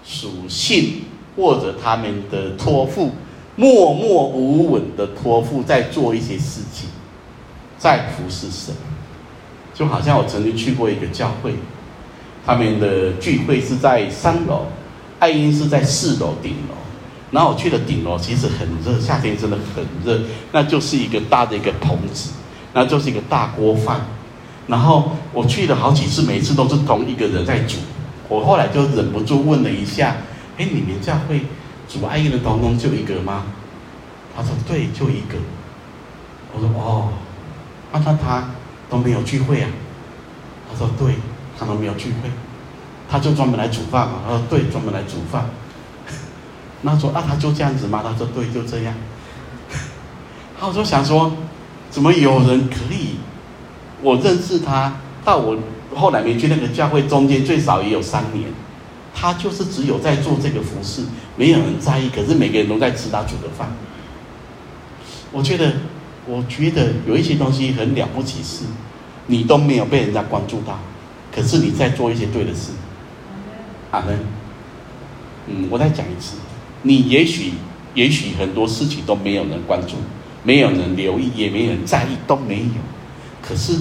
[0.06, 1.02] 属性
[1.36, 3.12] 或者他们的托付，
[3.58, 6.88] 默默无闻的托付，在做一些事情，
[7.78, 8.74] 在服侍神。
[9.74, 11.56] 就好像我曾经去过一个教会，
[12.46, 14.68] 他们的聚会是在三楼。
[15.20, 16.76] 爱因是在四楼顶楼，
[17.32, 22.34] 然后我去了顶楼，其实很热，夏天真的很热，那就是一个大的一个棚子，
[22.74, 24.02] 那就是一个大锅饭，
[24.68, 27.78] 然后我去了好几次，每次都是同一个人在煮，
[28.30, 30.18] 我后来就忍不住问了一下，
[30.60, 31.42] 哎，你们教会
[31.88, 33.46] 煮爱音的同工就一个吗？
[34.36, 35.38] 他说对，就一个。
[36.54, 37.10] 我说哦，
[37.92, 38.50] 那他他
[38.90, 39.70] 都没有聚会啊？
[40.70, 41.16] 他说对，
[41.58, 42.30] 他都没有聚会，
[43.10, 44.20] 他就专门来煮饭嘛。
[44.26, 45.46] 他说对，专门来煮饭。
[46.84, 48.04] 那说啊，他就这样子吗？
[48.04, 48.94] 他说对，就这样。
[50.60, 51.32] 他说想说，
[51.90, 53.18] 怎么有人可以？
[54.02, 54.94] 我认识他
[55.26, 55.58] 到我
[55.96, 58.50] 后来没去那个教会，中间最少也有三年。
[59.20, 61.02] 他就是只有在做这个服事，
[61.36, 63.68] 没有人在意，可是每个人都在吃他煮的饭。
[65.32, 65.74] 我觉得，
[66.28, 68.66] 我觉得有一些东西很了不起，是，
[69.26, 70.78] 你都没有被人家关注到，
[71.36, 72.74] 可是你在做一些对的事。
[73.90, 74.20] 阿门。
[75.48, 76.38] 嗯，我再讲一次，
[76.84, 77.54] 你也许，
[77.96, 79.96] 也许很多事情都没有人关注，
[80.44, 82.82] 没有人留意，也没有人在意，都没有。
[83.42, 83.74] 可是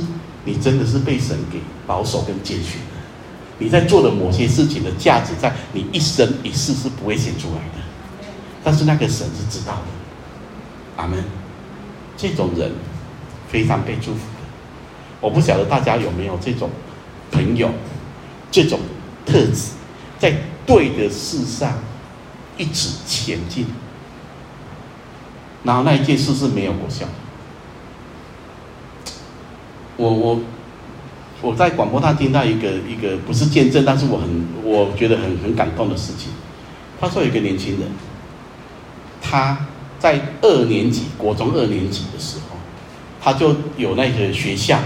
[0.46, 2.80] 你真的是被神给保守跟拣选。
[3.58, 7.84] 你在做的某些事情的价值，在你一生一世是不会显出来的，
[8.62, 11.02] 但是那个神是知道的。
[11.02, 11.24] 阿门。
[12.18, 12.72] 这种人
[13.48, 14.42] 非常被祝福的。
[15.20, 16.70] 我不晓得大家有没有这种
[17.30, 17.70] 朋友，
[18.50, 18.80] 这种
[19.24, 19.72] 特质，
[20.18, 20.34] 在
[20.66, 21.78] 对的事上
[22.56, 23.66] 一直前进，
[25.62, 27.06] 然后那一件事是没有果效。
[29.96, 30.40] 我我。
[31.42, 36.30] 我在广播上听到一个一个不是见证，但是我很我觉得很很感动的事情。
[36.98, 37.82] 他说有一个年轻人，
[39.20, 39.66] 他
[39.98, 42.56] 在二年级国中二年级的时候，
[43.20, 44.78] 他就有那个学校，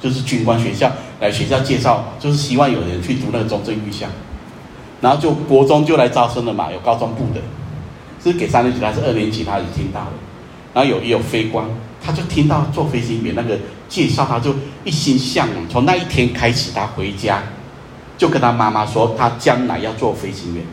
[0.00, 4.06] 就是军官学校来学校介绍，就是希望有人去读那个中正预校，
[5.00, 7.40] 然后就国中就来招生了嘛，有高中部的，
[8.22, 9.42] 是给三年级还是二年级？
[9.42, 10.12] 他已经听到了，
[10.74, 11.66] 然后有也有飞官，
[12.04, 13.58] 他就听到做飞行员那个。
[13.88, 14.52] 介绍他就
[14.86, 17.42] 一心向往，从那一天开始，他回家
[18.16, 20.64] 就跟他妈妈说，他将来要做飞行员。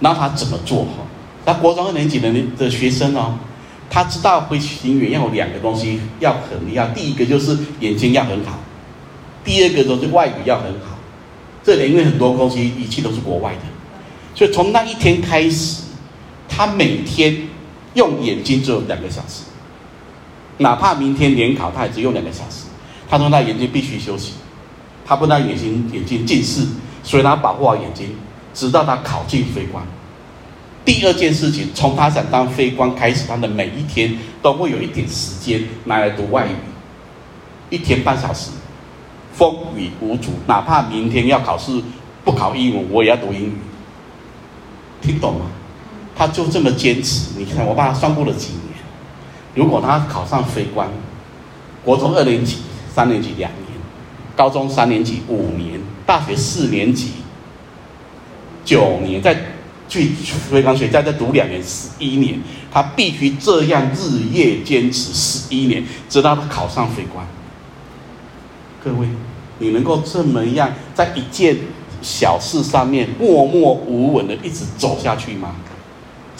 [0.00, 0.82] 然后他怎么做？
[0.82, 1.06] 哈，
[1.46, 2.28] 他国中二年级的
[2.58, 3.38] 的学生哦，
[3.88, 8.58] 他知道飞行员要有两个东西要很厉害，第一个就是眼睛要很好，
[9.44, 10.98] 第二个就是外语要很好。
[11.62, 13.60] 这里因为很多东西仪器都是国外的，
[14.34, 15.84] 所以从那一天开始，
[16.48, 17.48] 他每天
[17.94, 19.44] 用眼睛只有两个小时。
[20.58, 22.64] 哪怕明天联考，他也只用两个小时。
[23.12, 24.32] 他说他眼睛必须休息，
[25.04, 26.66] 他不让眼睛眼睛近视，
[27.02, 28.16] 所以他保护好眼睛，
[28.54, 29.84] 直到他考进飞官。
[30.82, 36.56] 第二件事情，从他想当飞官开始，他的每一天都会有一点时间拿来读外语，
[37.68, 38.50] 一天半小时，
[39.34, 40.30] 风雨无阻。
[40.46, 41.82] 哪怕明天要考试
[42.24, 43.52] 不考英文，我也要读英语。
[45.02, 45.44] 听懂吗？
[46.16, 47.32] 他就这么坚持。
[47.36, 48.72] 你看，我帮他算过了几年。
[49.54, 50.88] 如果他考上飞官，
[51.84, 52.56] 国中二年级、
[52.94, 53.62] 三年级两年，
[54.36, 57.12] 高中三年级五年，大学四年级
[58.64, 59.34] 九年，再
[59.88, 60.10] 去
[60.50, 62.40] 飞官学校再读两年十一年，
[62.70, 67.26] 他必须这样日夜坚持十一年，直到他考上飞官。
[68.84, 69.06] 各位，
[69.58, 71.56] 你能够这么样在一件
[72.02, 75.54] 小事上面默默无闻的一直走下去吗？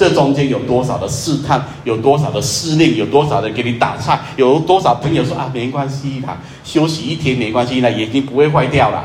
[0.03, 9.05] 这中间有多少的试探，有多少的试炼，有多少人给你打岔，有多少朋友说啊，没关系啦，休息一天没关系啦，眼睛不会坏掉啦，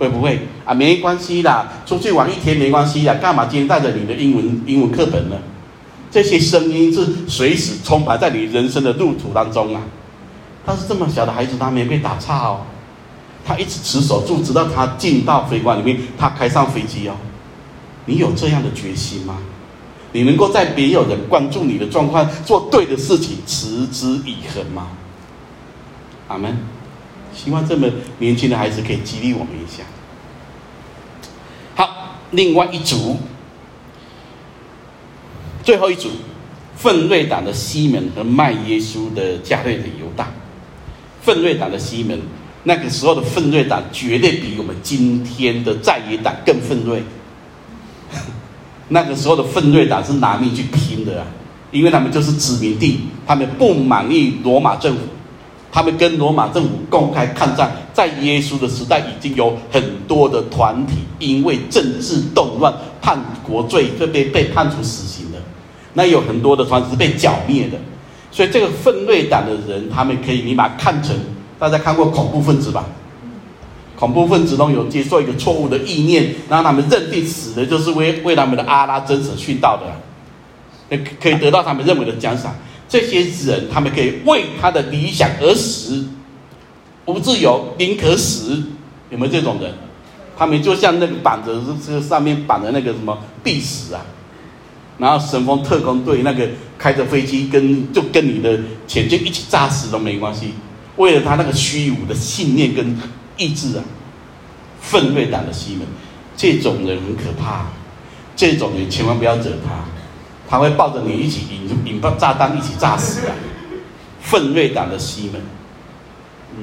[0.00, 0.74] 会不会啊？
[0.74, 5.36] 没关系啦，出去玩一天没关系啦，干嘛今天带着你的英文英文课本呢？
[6.10, 9.80] 这些声音是随时充满在你人生的路途当中啊。
[10.66, 12.62] 但是这么小的孩子，他没被打岔哦，
[13.46, 17.14] 他一直持守住，直到他进到飞官里面，他开上飞机哦。
[18.06, 19.36] 你有这样的决心吗？
[20.12, 24.88] 你能够在没有人关注你的状况做对的事情，持之以恒吗？
[26.28, 26.56] 阿门。
[27.32, 27.88] 希望这么
[28.18, 29.84] 年轻的孩子可以激励我们一下。
[31.76, 33.16] 好，另外一组，
[35.62, 36.10] 最后一组，
[36.76, 40.28] 奋锐党的西门和卖耶稣的加略的犹大。
[41.22, 42.20] 奋锐党的西门，
[42.64, 47.00] 那个时候的奋锐党绝对比我们今天的在野党更奋锐。
[48.92, 51.26] 那个时候的奋锐党是拿命去拼的啊，
[51.70, 55.02] 因为他们就是殖民地，他们不满意罗马政府，
[55.70, 57.70] 他们跟罗马政府公开抗战。
[57.92, 65.38] 在耶稣的时代，已经有很多的团体因为政治动乱、叛国罪，就被被判处死刑的。
[65.92, 67.78] 那有很多的团是被剿灭的，
[68.32, 71.14] 所以这个奋锐党的人，他们可以你把它看成，
[71.58, 72.84] 大家看过恐怖分子吧？
[74.00, 79.78] 恐怖分子都有接受一个错误的意念，让他们认定死的就是为为他们的阿拉真神殉道
[80.88, 82.54] 的，可以得到他们认为的奖赏。
[82.88, 86.06] 这些人他们可以为他的理想而死，
[87.04, 88.62] 不自由宁可死。
[89.10, 89.70] 有没有这种人？
[90.38, 94.00] 他们就像那个绑着这上面绑着那个什么必死啊，
[94.96, 96.48] 然后神风特工队那个
[96.78, 100.54] 开着飞机跟就跟你的潜舰一起炸死都没关系。
[100.96, 102.96] 为了他那个虚无的信念跟
[103.40, 103.82] 意志啊，
[104.82, 105.86] 奋锐党的西门，
[106.36, 107.68] 这种人很可怕，
[108.36, 109.84] 这种人千万不要惹他，
[110.46, 113.34] 他会抱着你一起引引爆炸弹，一起炸死啊！
[114.20, 115.40] 奋锐党的西门，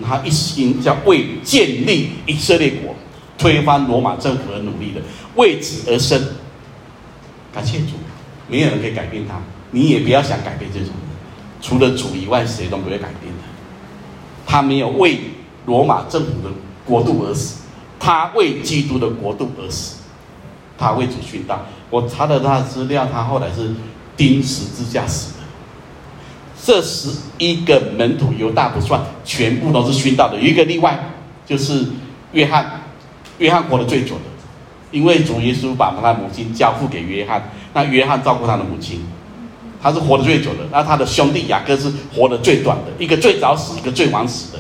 [0.04, 2.96] 他一心叫为建立以色列国、
[3.40, 5.02] 推翻罗马政府而努力的，
[5.36, 6.22] 为此而生。
[7.52, 7.94] 感谢主，
[8.48, 10.96] 没有人可以改变他，你也不要想改变这种人，
[11.60, 13.40] 除了主以外，谁都不会改变的。
[14.46, 15.20] 他没有为
[15.66, 16.50] 罗马政府的
[16.88, 17.62] 国度而死，
[18.00, 19.98] 他为基督的国度而死，
[20.78, 21.66] 他为主殉道。
[21.90, 23.72] 我查了他的资料，他后来是
[24.16, 25.40] 钉十字架死的。
[26.64, 30.36] 这十一个门徒，犹大不算，全部都是殉道的。
[30.38, 31.12] 有一个例外，
[31.46, 31.86] 就是
[32.32, 32.82] 约翰，
[33.38, 34.22] 约翰活得最久的，
[34.92, 39.06] 因为主耶稣把他母亲交付给约翰，那约翰照顾他的母亲。
[39.80, 44.60] 他是活得最久的，那他的兄弟雅各是活得最短的，一个最早死，一个最晚死的，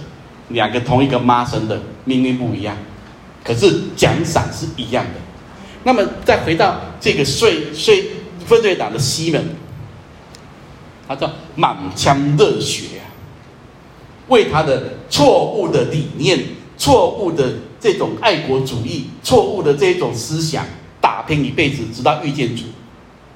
[0.50, 2.76] 两个同一个妈生的，命运不一样，
[3.44, 5.12] 可是奖赏是一样的。
[5.84, 8.06] 那么再回到这个睡睡
[8.46, 9.50] 奋锐党的西门，
[11.08, 13.04] 他叫满腔热血啊，
[14.30, 16.40] 为他的错误的理念、
[16.78, 20.66] 错误的这种爱国主义、错误的这种思想
[21.00, 22.64] 打拼一辈子，直到遇见主，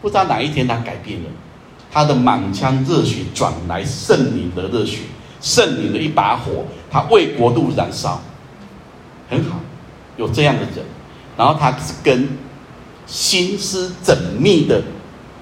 [0.01, 1.29] 不知道哪一天他改变了。
[1.93, 4.99] 他的满腔热血转来圣灵的热血，
[5.41, 8.21] 圣灵的一把火，他为国度燃烧，
[9.31, 9.59] 很好，
[10.17, 10.85] 有这样的人。
[11.35, 12.29] 然后他是跟
[13.07, 14.83] 心思缜密的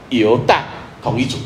[0.09, 0.63] 犹大
[1.03, 1.37] 同一组，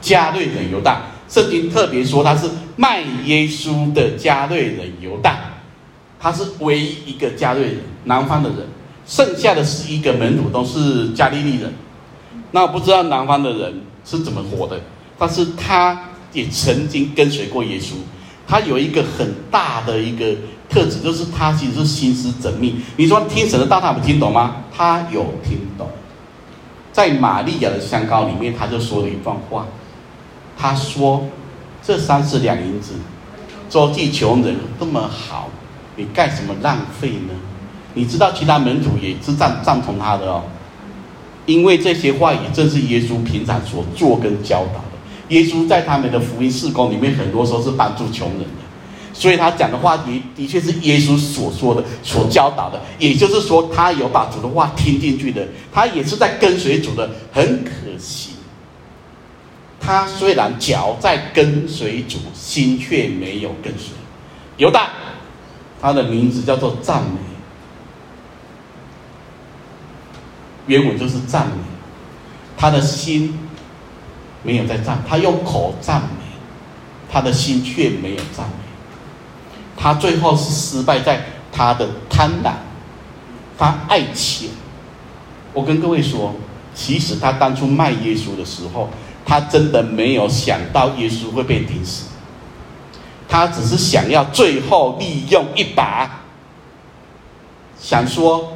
[0.00, 1.02] 加略人犹大。
[1.28, 5.38] 圣经特别说他是卖耶稣的加略人犹大，
[6.18, 8.66] 他是唯一一个加略人，南方的人，
[9.06, 11.72] 剩下的十一个门徒都是加利利人。
[12.50, 13.82] 那我不知道南方的人。
[14.04, 14.80] 是怎么活的？
[15.18, 17.92] 但是他也曾经跟随过耶稣。
[18.46, 20.34] 他有一个很大的一个
[20.68, 22.80] 特质，就是他其实是心思缜密。
[22.96, 24.56] 你说听神的道，他不听懂吗？
[24.76, 25.88] 他有听懂。
[26.92, 29.66] 在玛利亚的香膏里面，他就说了一段话。
[30.56, 31.24] 他说
[31.80, 32.94] ：“这三十两银子，
[33.70, 35.48] 周济穷人这么好，
[35.94, 37.34] 你干什么浪费呢？”
[37.94, 40.42] 你知道，其他门徒也是赞赞同他的哦。
[41.46, 44.98] 因为这些话也正是耶稣平常所做跟教导的。
[45.28, 48.46] 耶稣在他们的福音事工里面，很多时候是帮助穷人的，
[49.18, 52.80] 所以他讲的话的的确是耶稣所说的、所教导的。
[53.00, 57.10] 也就是说，他有把主的话听进去的，他也是在跟随主的。
[57.32, 58.30] 很可惜，
[59.80, 63.92] 他虽然脚在跟随主，心却没有跟随。
[64.56, 64.90] 犹大，
[65.80, 67.18] 他的名字叫做赞美。
[70.68, 71.54] 原文就是赞美，
[72.56, 73.36] 他的心
[74.44, 76.08] 没有在赞，他用口赞美，
[77.10, 78.57] 他的心却没有赞美，
[79.78, 82.52] 他最后是失败在他的贪婪，
[83.56, 84.50] 他爱钱。
[85.54, 86.34] 我跟各位说，
[86.74, 88.90] 其实他当初卖耶稣的时候，
[89.24, 92.08] 他真的没有想到耶稣会被钉死，
[93.28, 96.22] 他只是想要最后利用一把，
[97.80, 98.54] 想说。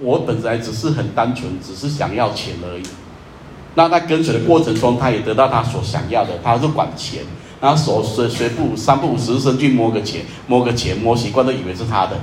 [0.00, 2.82] 我本来只是很单纯，只是想要钱而已。
[3.76, 7.22] 那在跟随的过程中，他也得到他所想要的，他是管钱，
[7.60, 12.18] 然后手随随步三步五时身去摸个钱，摸个钱，摸习惯都以为是他的。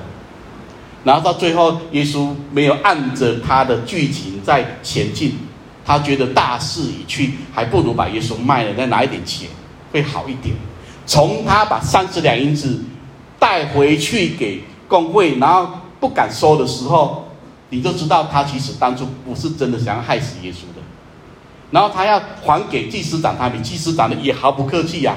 [1.03, 5.37] 然后到最后，耶稣没有按着他的剧情在前进，
[5.83, 9.49] 他觉得大势已去，还不如把耶稣卖了，再拿一点钱
[9.91, 10.55] 会好一点。
[11.05, 12.83] 从他把三十两银子
[13.39, 15.67] 带回去给公会，然后
[15.99, 17.27] 不敢收的时候。
[17.73, 20.80] 你就知道他其实当初不是真的想要害死耶稣的，
[21.71, 25.15] 然后他要还给祭司长，他比祭司长的也毫不客气呀、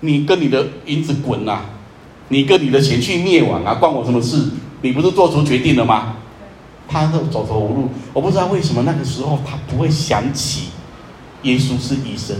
[0.00, 1.64] 你跟你的银子滚呐、啊，
[2.28, 4.50] 你跟你的钱去灭亡啊，关我什么事？
[4.82, 6.16] 你不是做出决定了吗？
[6.88, 10.68] 他都走投无路，我不知道为什么那个时候他不会想起
[11.42, 12.36] 耶稣是医生，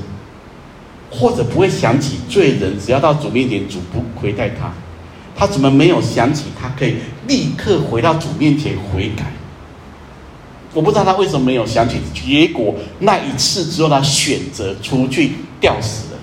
[1.11, 4.72] 或者不会想起罪人只要到主面前，主不亏待他。
[5.36, 6.97] 他怎么没有想起他可以
[7.28, 9.30] 立刻回到主面前悔改？
[10.74, 11.98] 我不知道他为什么没有想起。
[12.14, 16.20] 结果那一次之后，他选择出去吊死了。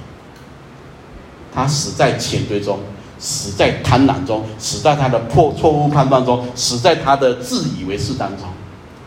[1.54, 2.80] 他死在钱堆中，
[3.18, 8.48] 死在贪婪中，死在他的破错误判断中，死在他的自以为是当中。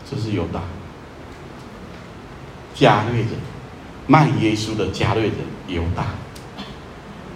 [0.09, 0.61] 这是犹大，
[2.75, 3.29] 加略人，
[4.07, 5.33] 卖耶稣的加略人
[5.67, 6.07] 犹大。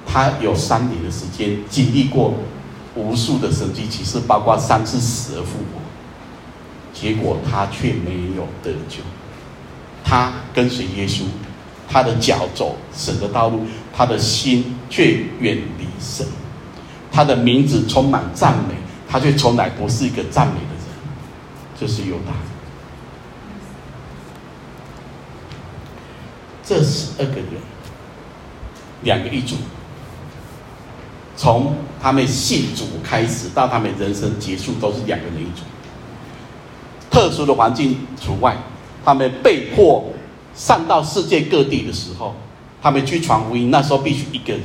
[0.06, 2.34] 他有三年的时间经历过。
[2.96, 5.82] 无数的神迹奇事，包括三次死而复活，
[7.04, 9.02] 结果他却没有得救。
[10.06, 11.24] 他跟随耶稣，
[11.90, 16.26] 他的脚走神的道路，他的心却远离神，
[17.12, 18.76] 他的名字充满赞美，
[19.10, 20.86] 他却从来不是一个赞美的人，
[21.78, 22.32] 这是犹大。
[26.64, 27.48] 这十二个人，
[29.02, 29.58] 两个一组，
[31.36, 35.64] 从他们信主开始到他们人生结束，都是两个人一组。
[37.14, 38.58] 特殊的环境除外，
[39.06, 40.04] 他们被迫
[40.56, 42.34] 上到世界各地的时候，
[42.82, 44.64] 他们去传福音，那时候必须一个人，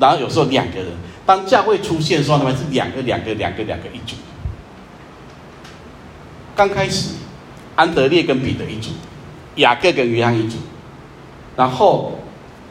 [0.00, 0.88] 然后有时候两个人。
[1.24, 4.16] 当教会出现的时候，他们是两个、两个、两个、两个一组。
[6.56, 7.10] 刚开始，
[7.76, 8.90] 安德烈跟彼得一组，
[9.54, 10.56] 雅各跟约翰一组。
[11.56, 12.18] 然后，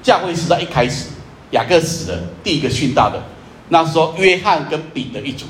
[0.04, 1.08] 教会是在一开始，
[1.52, 3.24] 雅各死了，第一个殉道的，
[3.70, 5.46] 那时候约翰跟彼得一组。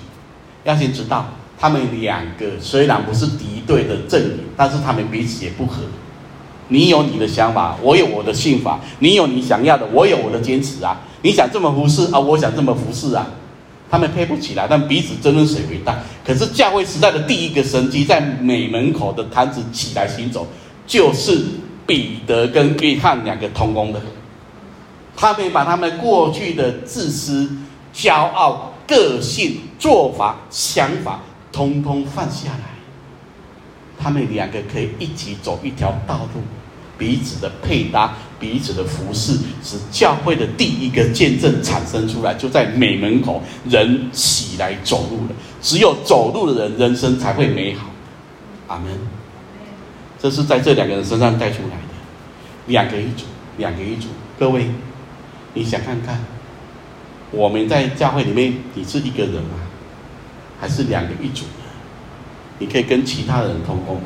[0.64, 1.26] 要先知道。
[1.62, 5.84] 他们两个虽然不是敌对的阵营，但是他们彼此也不合。
[6.70, 11.02] 你有你的想法，我有我的信法；你有你想要的，我有我的坚持啊！
[11.22, 13.28] 你想这么服侍啊，我想这么服侍啊，
[13.92, 16.00] 他们配不起来，但彼此争论谁为大。
[16.26, 20.48] 可是教会时代的第一个神迹，在美门口的瘫子起来行走，
[20.88, 21.40] 就是
[21.86, 24.02] 彼得跟约翰两个同工的。
[25.16, 27.48] 他们把他们过去的自私、
[27.94, 31.20] 骄傲、个性、做法、想法。
[31.52, 32.64] 通通放下来，
[34.00, 36.42] 他们两个可以一起走一条道路，
[36.98, 39.34] 彼此的配搭，彼此的服侍，
[39.64, 45.36] 使教会的第一个见证产生出来，就在美门口，人起来走路了。
[45.62, 47.88] 只有走路的人，人生才会美好。
[48.68, 48.92] 阿门。
[50.20, 51.94] 这是在这两个人身上带出来的，
[52.68, 53.26] 两个一组，
[53.58, 54.08] 两个一组。
[54.40, 54.68] 各位，
[55.54, 56.24] 你想看看，
[57.32, 59.71] 我们在教会里面，你是一个人吗？
[60.62, 61.66] 还是两个一组的，
[62.60, 64.04] 你可以跟其他人通工吗？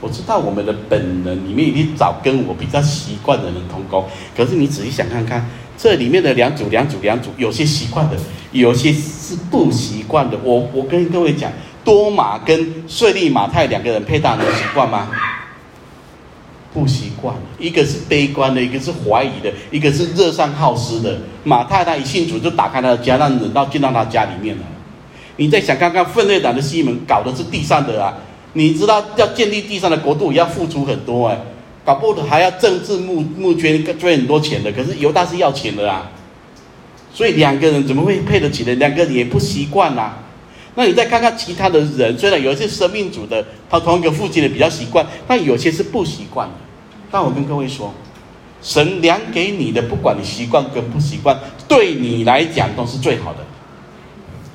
[0.00, 4.04] 我知道我们的本能里面一定找跟我比较习惯的人通工，
[4.36, 8.16] 可是你仔细想看看，这里面的两组、两组、两组，有些习惯的，
[8.52, 10.38] 有些是不习惯的。
[10.44, 11.50] 我我跟各位讲，
[11.82, 15.08] 多马跟税利马太两个人配搭能习惯吗？
[16.72, 21.18] 不习惯，一个是悲观的，一个是怀疑的，一个是热善好施的。
[21.42, 24.62] 马太他一信主就打开他的家，让人到进到他家里面了。
[25.38, 28.12] 你再想看看奋锐党的西门搞的是地上的啊！
[28.54, 31.38] 你知道要建立地上的国度也要付出很多哎，
[31.84, 34.72] 搞不好还要政治募募捐捐很多钱的。
[34.72, 36.10] 可是犹大是要钱的啊，
[37.14, 38.74] 所以两个人怎么会配得起的？
[38.74, 40.14] 两个人也不习惯呐。
[40.74, 46.54] 那你再看看其他的人，虽然有一些生命组的，他同一个父亲的比较习惯，但有些是不习惯的。
[47.12, 47.94] 但我跟各位说，
[48.60, 53.38] 神量给你的，不管你习惯跟不习惯，对你来讲都是最好的。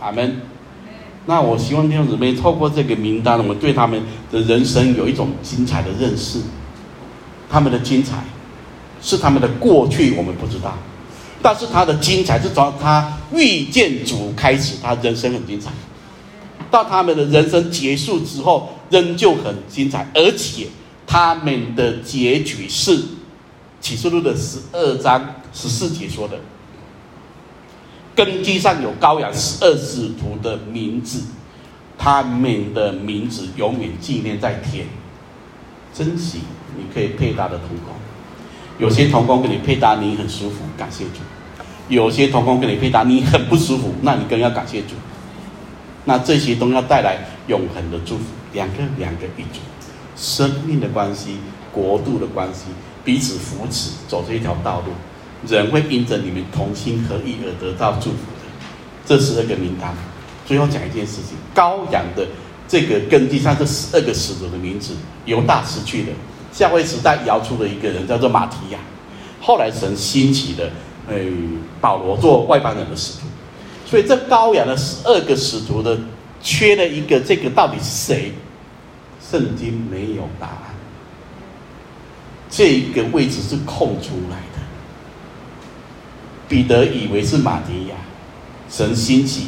[0.02, 0.42] 阿门。
[1.26, 4.02] 那我希望弟兄姊妹透过这个名单，我们对他们
[4.32, 6.40] 的人生有一种精彩的认识。
[7.50, 8.24] 他们的精彩
[9.02, 10.76] 是他们的过去，我们不知道，
[11.42, 15.72] 但是他的精彩是从他遇见主开始，他人生很精彩。
[16.72, 20.68] 到他们的人生结束之后，仍旧很精彩，而且
[21.06, 23.00] 他们的结局是
[23.80, 26.40] 启示录的十二章十四节说的。
[28.16, 31.22] 根基上有高雅十二使徒的名字，
[31.98, 34.86] 他们的名字永远纪念在天。
[35.94, 36.40] 珍惜
[36.76, 37.94] 你可以配搭的同工，
[38.80, 41.22] 有些同工跟你配搭，你很舒服，感谢主；
[41.88, 44.96] 有些同工跟你配搭，你很不舒服，那你更要感谢主。
[46.06, 48.24] 那这些都要带来永恒的祝福。
[48.54, 49.60] 两个两个一组，
[50.16, 51.38] 生命的关系，
[51.72, 52.66] 国度的关系，
[53.04, 54.92] 彼此扶持，走这一条道路。
[55.48, 58.48] 人会因着你们同心合意而得到祝福的，
[59.06, 59.94] 这是那个名单。
[60.46, 62.28] 最后讲一件事情：羔羊的
[62.68, 64.94] 这个根基上这十二个使徒的名字，
[65.26, 66.10] 犹大失去了。
[66.52, 68.80] 教会时代摇出了一个人，叫做马提亚。
[69.42, 70.70] 后来神兴起的，
[71.08, 71.16] 呃，
[71.82, 73.28] 保罗做外邦人的使徒。
[73.86, 75.98] 所以这羔羊的十二个使徒的
[76.42, 78.34] 缺了一个，这个到底是谁？
[79.32, 80.76] 圣经没有答案。
[82.50, 84.53] 这个位置是空出来的。
[86.48, 87.96] 彼得以为是马提亚，
[88.70, 89.48] 神兴起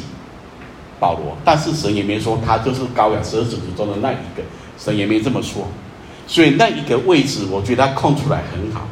[0.98, 4.42] 保罗，但是神也没说他就是高雅十二使徒中的那一个，
[4.78, 5.68] 神也没这么说，
[6.26, 8.86] 所以那一个位置，我觉得他空出来很好。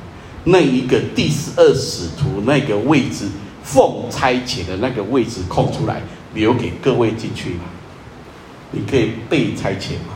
[0.44, 3.26] 那一个第十二使徒那个位置，
[3.62, 6.02] 奉差遣的那个位置空出来，
[6.34, 7.64] 留给各位进去嘛？
[8.70, 10.12] 你可以被差遣吗？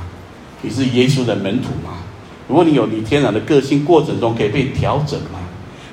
[0.60, 1.98] 你是耶稣的门徒吗？
[2.46, 5.40] 如果你有你天然的个性，过程中可以被调整吗？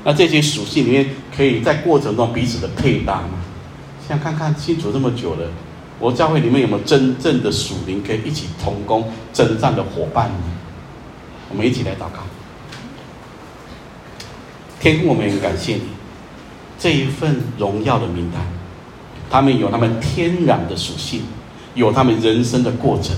[0.06, 3.42] 那这些属性里面，可以在过程中彼此的配搭吗？
[4.08, 5.50] 想看看清楚这么久了，
[6.00, 10.44] 我教会里面有没有真正的属灵可以一起同工征战的伙伴呢？
[11.50, 12.20] 我们一起来祷告。
[14.80, 15.82] 天父，我们很感谢你，
[16.78, 18.46] 这一份荣耀的名单，
[19.32, 21.22] 他们有他们天然的属性，
[21.74, 23.16] 有他们人生的过程，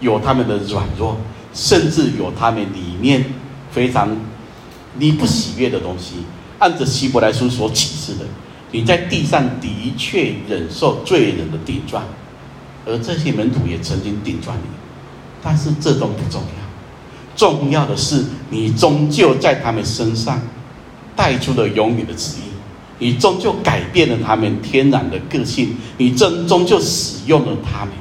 [0.00, 1.18] 有他们的软弱，
[1.52, 3.22] 甚至有他们里面
[3.70, 4.08] 非常
[4.98, 6.14] 你不喜悦的东西。
[6.58, 8.24] 按着希伯来书所启示的，
[8.70, 12.02] 你在地上的确忍受罪人的顶撞，
[12.86, 14.62] 而这些门徒也曾经顶撞你，
[15.42, 20.40] 但是这都不重要，重要的是你终究在他们身上
[21.16, 22.44] 带出了永远的旨意。
[23.00, 27.92] 你终究改变了他们天然的个性，你终终究使用了他们。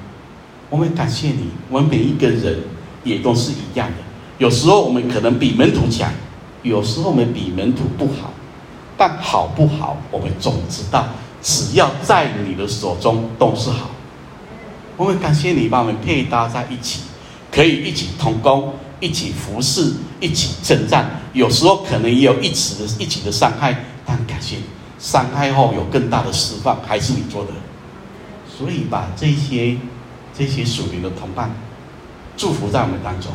[0.70, 2.60] 我们感谢你，我们每一个人
[3.04, 3.96] 也都是一样的。
[4.38, 6.12] 有时候我们可能比门徒强，
[6.64, 8.32] 有时候我们比门徒不好，
[8.98, 11.06] 但好不好，我们总知道，
[11.42, 13.92] 只要在你的手中都是好。
[14.98, 17.02] 我们感谢你把我们配搭在一起，
[17.52, 21.20] 可以一起同工，一起服侍，一起征战。
[21.34, 24.58] 有时候可能也有一起的一起的伤害，但感谢。
[25.00, 27.52] 伤害后有更大的释放，还是你做的，
[28.48, 29.76] 所以把这些
[30.34, 31.52] 这些属灵的同伴
[32.38, 33.34] 祝福在我们当中，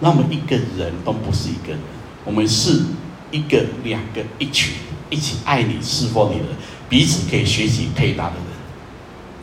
[0.00, 1.80] 让我们一个人都不是一个人，
[2.24, 2.82] 我们是
[3.30, 4.74] 一个、两个、一群，
[5.10, 6.56] 一起爱你、侍奉你的人，
[6.88, 8.44] 彼此可以学习配搭的人。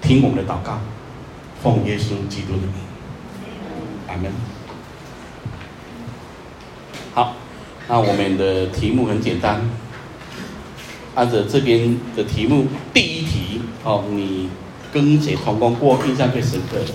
[0.02, 0.80] 听我们的祷告，
[1.62, 2.74] 奉耶稣基督的名，
[4.08, 4.32] 阿门。
[7.14, 7.36] 好，
[7.88, 9.70] 那我们的题目很简单。
[11.16, 14.50] 按照这边的题目，第一题哦，你
[14.94, 16.94] 跟谁同工过，印象最深刻的？